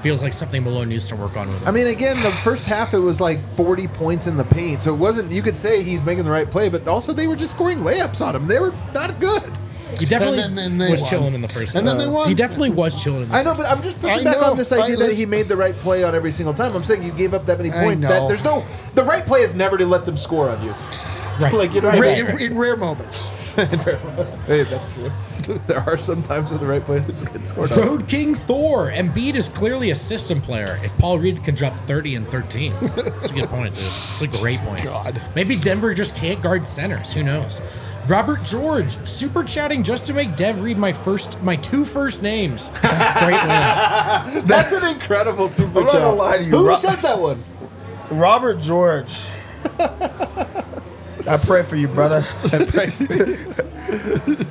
[0.02, 1.68] Feels like something Malone needs to work on with him.
[1.68, 4.94] I mean, again, the first half it was like 40 points in the paint, so
[4.94, 5.32] it wasn't.
[5.32, 8.20] You could say he's making the right play, but also they were just scoring layups
[8.24, 8.46] on him.
[8.48, 9.44] They were not good.
[9.98, 11.10] he definitely And then- then they was won.
[11.10, 11.76] chilling in the first.
[11.76, 12.06] And then half.
[12.06, 12.28] they won.
[12.28, 13.24] He definitely was chilling.
[13.24, 14.52] In the I know, first but I'm just pushing I back know.
[14.52, 16.76] on this idea I that he made the right play on every single time.
[16.76, 18.04] I'm saying you gave up that many I points.
[18.04, 18.10] know.
[18.10, 18.66] That there's no
[18.96, 20.74] the right play is never to let them score on you.
[21.40, 21.54] Right.
[21.54, 22.26] Like you know, Right, what I Ra- mean?
[22.28, 23.30] right, in, in rare moments.
[23.56, 25.12] hey, that's true.
[25.68, 27.80] There are some times where the right play is get scored on.
[27.80, 28.90] Road King Thor.
[28.92, 30.80] Embiid is clearly a system player.
[30.84, 33.84] If Paul Reed can drop 30 and 13, it's a good point, dude.
[33.84, 34.84] It's a great point.
[34.84, 35.22] God.
[35.36, 37.12] Maybe Denver just can't guard centers.
[37.14, 37.62] Who knows?
[38.08, 42.70] Robert George, super chatting just to make Dev read my first, my two first names.
[42.82, 44.44] Great win.
[44.46, 46.02] That's an incredible super I'm not chat.
[46.02, 47.44] gonna lie to you, Who Ro- said that one?
[48.12, 49.14] Robert George.
[51.28, 52.26] I pray for you, brother.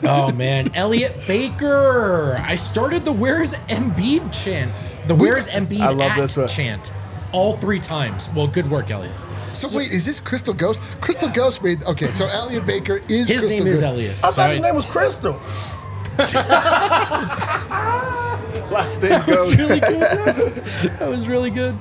[0.05, 2.37] Oh man, Elliot Baker.
[2.41, 4.73] I started the "Where's Embiid" chant.
[5.07, 6.49] The "Where's Embiid" I love this one.
[6.49, 6.93] chant.
[7.33, 8.29] All three times.
[8.31, 9.15] Well, good work, Elliot.
[9.53, 10.81] So, wait, is this Crystal Ghost?
[11.01, 12.11] Crystal Ghost made okay.
[12.13, 14.17] So Elliot Baker is His Crystal name is Elliot.
[14.23, 15.41] I so thought his name was Crystal.
[18.71, 20.55] Last name That was really good.
[20.99, 21.77] that was really good.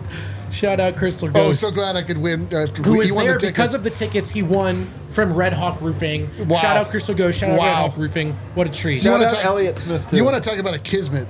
[0.51, 1.63] Shout out Crystal Ghost.
[1.63, 2.47] Oh, so glad I could win.
[2.53, 5.53] Uh, who he is won there the because of the tickets he won from Red
[5.53, 6.29] Hawk Roofing.
[6.47, 6.57] Wow.
[6.57, 7.39] Shout out Crystal Ghost.
[7.39, 8.33] Shout out Red Hawk Roofing.
[8.53, 8.95] What a treat.
[8.95, 10.17] You Shout wanna out talk- Elliot Smith too.
[10.17, 11.27] You want to talk about a kismet?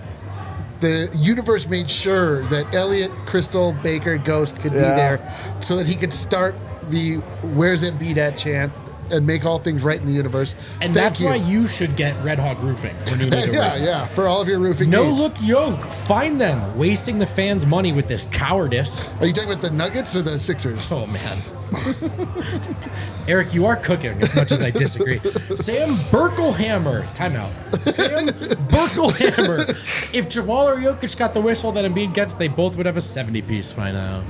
[0.80, 5.20] The universe made sure that Elliot, Crystal, Baker, Ghost could be there,
[5.60, 6.56] so that he could start
[6.90, 7.18] the
[7.54, 8.74] "Where's It Embiid at?" chant
[9.12, 10.54] and make all things right in the universe.
[10.82, 11.28] and Thank that's you.
[11.28, 13.84] why you should get Red Hawk Roofing when you need a yeah, roof.
[13.84, 15.22] yeah, for all of your roofing No needs.
[15.22, 15.84] look yoke.
[15.86, 19.10] Find them wasting the fans' money with this cowardice.
[19.20, 20.92] Are you talking about the Nuggets or the Sixers?
[20.92, 21.38] Oh man.
[23.28, 25.20] Eric, you are cooking as much as I disagree.
[25.56, 27.54] Sam Burklehammer, timeout.
[27.92, 28.28] Sam
[28.68, 30.14] Burklehammer.
[30.14, 33.02] If Jamal or Jokic got the whistle that Embiid gets, they both would have a
[33.02, 34.24] 70 piece by now.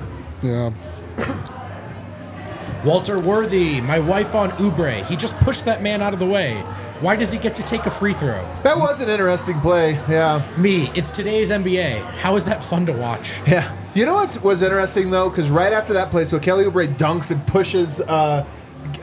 [0.44, 0.72] Yeah.
[2.84, 5.06] Walter Worthy, my wife on Oubre.
[5.06, 6.56] He just pushed that man out of the way.
[7.00, 8.44] Why does he get to take a free throw?
[8.64, 9.94] That was an interesting play.
[10.10, 10.42] Yeah.
[10.58, 12.04] Me, it's today's NBA.
[12.18, 13.40] How is that fun to watch?
[13.48, 13.76] Yeah.
[13.94, 17.32] You know what was interesting though, because right after that play, so Kelly Oubre dunks
[17.32, 18.46] and pushes uh,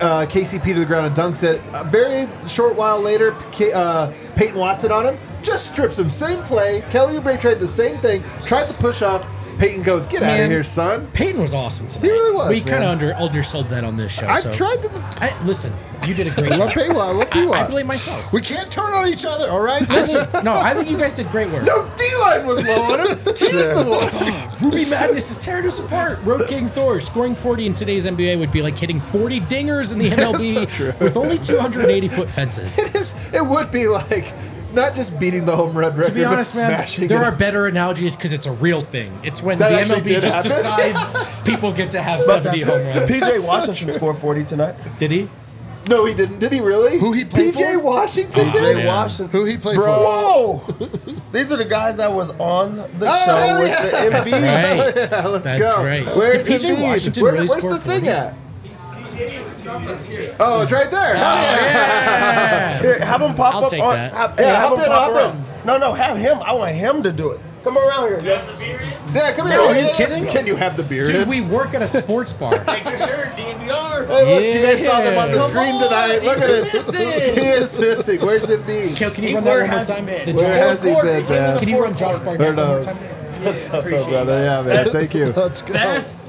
[0.01, 1.61] uh, KCP to the ground and dunks it.
[1.73, 6.09] A very short while later, K- uh, Peyton Watson on him, just strips him.
[6.11, 6.83] Same play.
[6.91, 9.27] Kelly Oubre tried the same thing, tried to push off.
[9.59, 12.07] Peyton goes, "Get out of Man, here, son." Peyton was awesome tonight.
[12.07, 12.91] He really was, We kind of man.
[12.91, 14.29] under undersold that on this show.
[14.29, 14.53] I so.
[14.53, 14.91] tried to.
[15.21, 15.73] I, listen,
[16.07, 16.79] you did a great I love job.
[16.79, 16.97] Peyton.
[16.97, 17.47] I love I.
[17.51, 18.33] I blame myself.
[18.33, 19.83] We can't turn on each other, all right?
[19.91, 21.65] I think, no, I think you guys did great work.
[21.65, 23.19] No, D line was low on him.
[23.37, 24.63] He's the one.
[24.63, 26.19] Ruby Madness is tearing us apart.
[26.23, 29.99] Road King Thor scoring 40 in today's NBA would be like hitting 40 dingers in
[29.99, 32.79] the MLB so with only 280 foot fences.
[32.79, 33.15] It is.
[33.33, 34.33] It would be like
[34.79, 37.27] not just beating the home run record, To be honest, but man, smashing there it.
[37.27, 39.13] are better analogies because it's a real thing.
[39.23, 40.51] It's when That the MLB just happen.
[40.93, 43.11] decides people get to have uh, 70 home runs.
[43.11, 44.75] PJ Washington scored 40 tonight.
[44.99, 45.29] Did he?
[45.89, 46.39] No, he didn't.
[46.39, 46.99] Did he really?
[46.99, 47.79] Who he played PJ for?
[47.81, 48.77] Washington Oh, did.
[48.77, 48.87] man.
[48.87, 49.29] Washington.
[49.41, 49.87] Who he played Bro.
[49.87, 50.75] for?
[50.75, 51.17] Whoa!
[51.33, 54.05] These are the guys that was on the Oh, show hell with yeah.
[54.05, 54.97] the That's right.
[55.13, 55.83] Yeah, let's That's go.
[55.85, 56.05] right.
[56.17, 58.05] Where's Did PJ Washington Where- really where's score the thing
[59.69, 60.27] 40?
[60.27, 60.37] at?
[60.41, 61.17] Oh, it's right there.
[61.17, 62.81] Hell oh, yeah.
[62.81, 63.95] Here, have him pop I'll up take on.
[63.95, 64.13] that.
[64.13, 65.45] Have, Yeah, hey, have him pop hop around.
[65.65, 66.39] No, no, have him.
[66.41, 67.41] I want him to do it.
[67.65, 68.21] Come around here.
[68.21, 68.25] yo.
[69.15, 69.57] Yeah, come here.
[69.57, 70.27] No, are you Yeah, kidding?
[70.27, 71.09] Can you have the beard?
[71.09, 71.29] Dude, in?
[71.29, 72.53] we work at a sports bar.
[72.65, 74.07] Take your shirt, DNVR.
[74.07, 75.47] Hey, look, you guys saw them on the Yeah.
[75.47, 76.23] screen tonight.
[76.23, 77.37] Look at it.
[77.39, 78.21] He is missing.
[78.21, 78.95] Where's it be?
[78.95, 80.07] Kel, can you run that one more time?
[80.07, 81.59] The Where has he been, man?
[81.59, 82.87] Can you run Josh Who Barnett one more knows?
[82.87, 82.97] time?
[83.45, 84.43] What's up, though, brother?
[84.43, 84.91] Yeah, man.
[84.93, 85.27] Thank you.
[85.27, 85.75] Let's go.
[85.75, 86.27] Best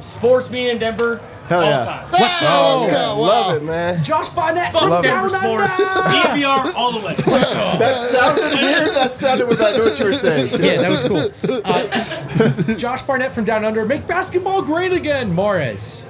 [0.00, 1.20] sports media in Denver
[1.50, 1.84] Hell all yeah.
[1.84, 2.12] time.
[2.12, 2.78] Let's go.
[2.80, 3.16] Let's go.
[3.16, 3.18] Wow.
[3.18, 4.04] Love it, man.
[4.04, 5.02] Josh Barnett Fuck from Love.
[5.02, 5.80] Denver down sports.
[5.80, 6.16] under.
[6.28, 7.16] DNVR all the way.
[7.80, 8.88] That sounded weird.
[8.90, 10.48] That sounded what I know what you were saying.
[10.62, 11.60] Yeah, that was cool.
[11.64, 13.84] Uh, Josh Barnett from down under.
[13.84, 15.32] Make basketball great again.
[15.34, 16.04] Morris.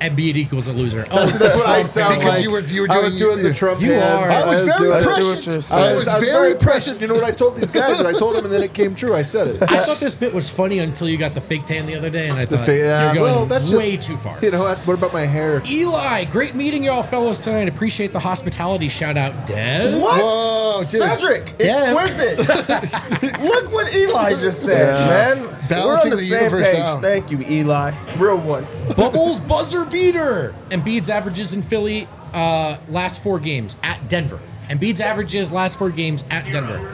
[0.00, 1.06] Embiid equals a loser.
[1.10, 2.42] Oh, That's, that's what I oh, sound Because like.
[2.42, 4.28] you were- you were I was doing- doing the Trump You hands.
[4.30, 4.32] are.
[4.32, 5.46] I was very doing- I see what prescient.
[5.46, 5.82] you're I saying.
[5.82, 7.00] I was, was I was very very prescient.
[7.00, 7.98] You know what I told these guys?
[7.98, 9.14] And I told them, and then it came true.
[9.14, 9.62] I said it.
[9.70, 12.28] I thought this bit was funny until you got the fake tan the other day,
[12.28, 14.38] and I The thought fa- yeah, you're going well, that's way just, too far.
[14.40, 14.86] You know what?
[14.86, 15.62] What about my hair?
[15.66, 17.68] Eli, great meeting y'all fellows tonight.
[17.68, 18.88] Appreciate the hospitality.
[18.88, 20.00] Shout out, Dev.
[20.00, 20.22] What?
[20.22, 20.80] Whoa.
[20.82, 21.96] Cedric, Damn.
[21.96, 22.38] exquisite.
[23.42, 24.92] Look what Eli just said,
[25.38, 25.63] man.
[25.70, 26.80] We're on the, the same universe page.
[26.80, 27.00] out.
[27.00, 27.92] Thank you, Eli.
[28.16, 28.66] Real one.
[28.96, 30.54] Bubbles buzzer beater.
[30.70, 34.40] Embiid's averages in Philly uh, last four games at Denver.
[34.68, 36.92] Embiid's averages last four games at Denver.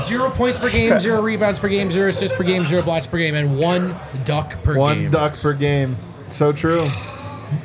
[0.00, 3.18] Zero points per game, zero rebounds per game, zero assists per game, zero blocks per
[3.18, 5.02] game, and one duck per One game.
[5.04, 5.96] One duck per game.
[6.30, 6.88] So true.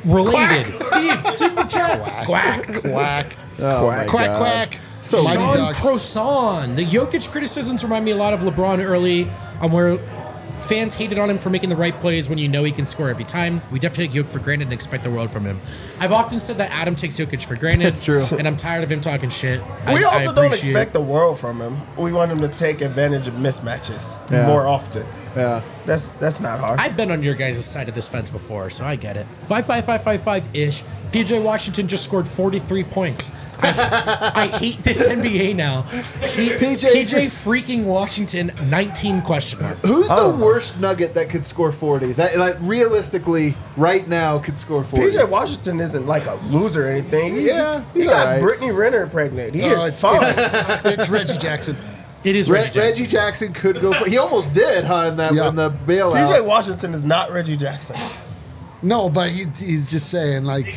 [0.04, 0.80] Related.
[0.80, 2.26] Steve, super chat.
[2.26, 2.66] Quack.
[2.82, 3.36] Quack.
[3.58, 4.38] Oh my Quack, God.
[4.38, 4.78] quack.
[5.00, 5.80] So Sean Ducks.
[5.80, 6.74] Croson.
[6.76, 9.98] The Jokic criticisms remind me a lot of LeBron early on where
[10.60, 13.08] fans hated on him for making the right plays when you know he can score
[13.08, 13.60] every time.
[13.70, 15.60] We definitely take Jokic for granted and expect the world from him.
[16.00, 17.86] I've often said that Adam takes Jokic for granted.
[17.86, 18.24] That's true.
[18.32, 19.60] And I'm tired of him talking shit.
[19.86, 21.76] We I, I also don't expect the world from him.
[21.96, 24.46] We want him to take advantage of mismatches Yeah.
[24.46, 25.06] more often.
[25.36, 25.62] Yeah.
[25.84, 26.80] That's that's not hard.
[26.80, 29.26] I've been on your guys' side of this fence before, so I get it.
[29.48, 30.82] Five five five five five ish.
[31.12, 33.30] PJ Washington just scored 43 points.
[33.62, 35.82] I, I hate this NBA now.
[35.82, 39.80] P- PJ PJ freaking Washington, 19 question marks.
[39.88, 40.32] Who's Oh.
[40.32, 42.12] the worst Nugget that could score 40?
[42.14, 45.12] That like realistically right now could score 40.
[45.12, 47.34] PJ Washington isn't like a loser or anything.
[47.34, 48.42] He, Yeah, he he's got alright.
[48.42, 49.54] Brittany Renner pregnant.
[49.54, 50.20] He Oh, is it's, fine.
[50.92, 51.76] it's Reggie Jackson.
[52.24, 52.82] It is Re- Reggie Jackson.
[52.82, 54.08] Reggie Jackson could go for.
[54.08, 55.06] He almost did, huh?
[55.08, 55.48] In that Yeah.
[55.48, 56.14] in the bailout.
[56.28, 57.96] PJ Washington is not Reggie Jackson.
[58.82, 60.76] No, but he, he's just saying like.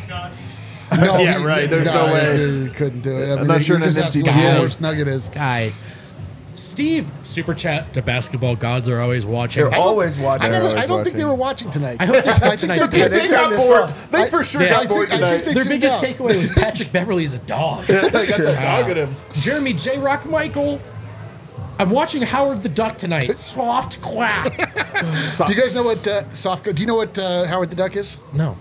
[0.96, 2.62] No, Yeah, he- right, there's no way.
[2.64, 3.28] He couldn't do it.
[3.36, 4.82] I I'm not you sure in just an ask empty what gym.
[4.82, 5.28] nugget is.
[5.28, 5.78] Guys,
[6.56, 7.94] Steve, super chat.
[7.94, 9.64] The basketball gods are always watching.
[9.64, 10.46] They're always watching.
[10.46, 11.96] I, gotta- always I don't think they were watching tonight.
[12.00, 13.10] I hope they slept I think tonight, they're- Steve.
[13.10, 13.94] They, They got bored.
[14.10, 14.70] They for sure Yeah.
[14.70, 15.44] got I bored think- I tonight.
[15.44, 16.02] think Their biggest out.
[16.02, 17.86] takeaway was Patrick Beverley is a dog.
[17.86, 19.14] they got the dog at him.
[19.34, 19.98] Jeremy J.
[19.98, 20.80] Rock Michael.
[21.78, 23.34] I'm watching Howard the Duck tonight.
[23.38, 24.54] Soft quack.
[25.46, 26.64] Do you guys know what uh, soft?
[26.64, 28.18] Do you know what uh, Howard the Duck is?
[28.34, 28.54] No.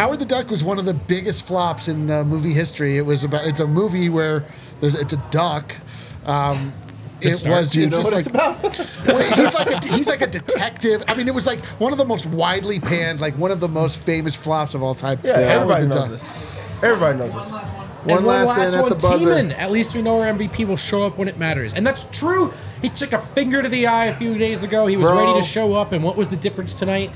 [0.00, 2.96] Howard the Duck was one of the biggest flops in uh, movie history.
[2.96, 3.46] It was about.
[3.46, 4.46] It's a movie where
[4.80, 4.94] there's.
[4.94, 5.76] It's a duck.
[6.24, 6.72] Um,
[7.20, 7.58] it start.
[7.58, 7.70] was.
[7.70, 8.62] Do you it's know what like, it's about?
[9.14, 11.02] Wait, he's like a he's like a detective.
[11.06, 13.68] I mean, it was like one of the most widely panned, like one of the
[13.68, 15.20] most famous flops of all time.
[15.22, 16.10] Yeah, Howard everybody the knows Duck.
[16.12, 16.82] this.
[16.82, 17.50] Everybody knows this.
[17.50, 19.32] One and last, one last in at one, the buzzer.
[19.60, 21.74] At least we know our MVP will show up when it matters.
[21.74, 22.54] And that's true.
[22.80, 24.86] He took a finger to the eye a few days ago.
[24.86, 25.18] He was Bro.
[25.18, 25.92] ready to show up.
[25.92, 27.10] And what was the difference tonight?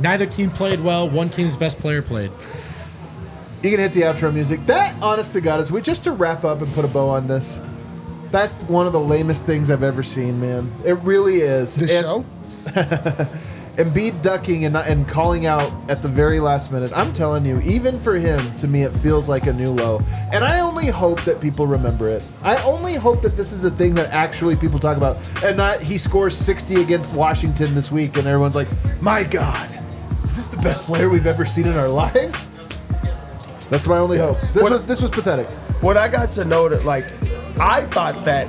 [0.00, 1.08] Neither team played well.
[1.08, 2.30] One team's best player played.
[3.62, 4.64] You can hit the outro music.
[4.66, 7.26] That, honest to God, is we just to wrap up and put a bow on
[7.26, 7.60] this.
[8.30, 10.72] That's one of the lamest things I've ever seen, man.
[10.84, 11.74] It really is.
[11.74, 12.24] This And- show?
[13.78, 16.90] Embiid ducking and, and calling out at the very last minute.
[16.96, 20.02] I'm telling you, even for him, to me, it feels like a new low.
[20.32, 22.28] And I only hope that people remember it.
[22.42, 25.80] I only hope that this is a thing that actually people talk about, and not
[25.80, 28.66] he scores 60 against Washington this week, and everyone's like,
[29.00, 29.70] "My God,
[30.28, 32.46] is this the best player we've ever seen in our lives?"
[33.70, 34.38] That's my only hope.
[34.54, 35.50] This What- was this was pathetic.
[35.82, 37.04] What I got to know that like
[37.60, 38.46] I thought that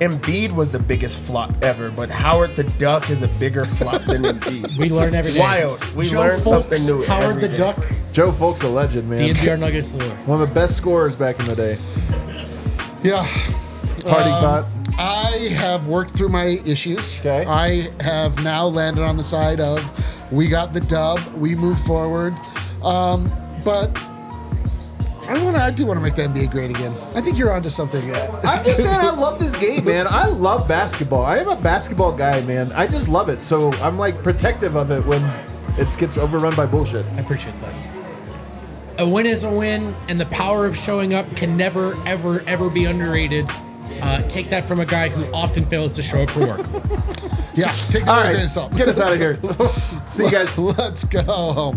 [0.00, 4.22] Embiid was the biggest flop ever, but Howard the Duck is a bigger flop than
[4.22, 4.76] Embiid.
[4.78, 5.38] We learn every day.
[5.40, 5.84] Wild.
[5.94, 7.04] We Joe learn Folks, something new.
[7.04, 7.56] Howard every the day.
[7.56, 7.76] Duck.
[8.12, 9.18] Joe Folk's a legend, man.
[9.20, 10.08] DNVR Nuggets lore.
[10.26, 11.76] One of the best scorers back in the day.
[13.02, 13.26] Yeah.
[14.04, 14.64] Parting Um, thought.
[15.00, 17.20] I have worked through my issues.
[17.20, 17.46] Okay.
[17.46, 19.82] I have now landed on the side of
[20.30, 22.34] we got the dub, we move forward.
[22.82, 23.32] Um,
[23.64, 23.90] but
[25.26, 25.62] I want to.
[25.62, 26.92] I do want to make the NBA great again.
[27.14, 28.14] I think you're onto something.
[28.14, 30.06] uh, I'm just saying, I love this game, man.
[30.06, 31.24] I love basketball.
[31.24, 32.70] I am a basketball guy, man.
[32.72, 33.40] I just love it.
[33.40, 35.24] So I'm like protective of it when
[35.78, 37.06] it gets overrun by bullshit.
[37.06, 37.74] I appreciate that.
[38.98, 42.68] A win is a win, and the power of showing up can never, ever, ever
[42.68, 43.48] be underrated.
[44.02, 46.60] Uh, take that from a guy who often fails to show up for work.
[47.54, 47.72] yeah.
[47.88, 48.76] Take that All with a right, grain of salt.
[48.76, 49.38] get us out of here.
[50.06, 50.56] See you guys.
[50.58, 51.76] Let's go.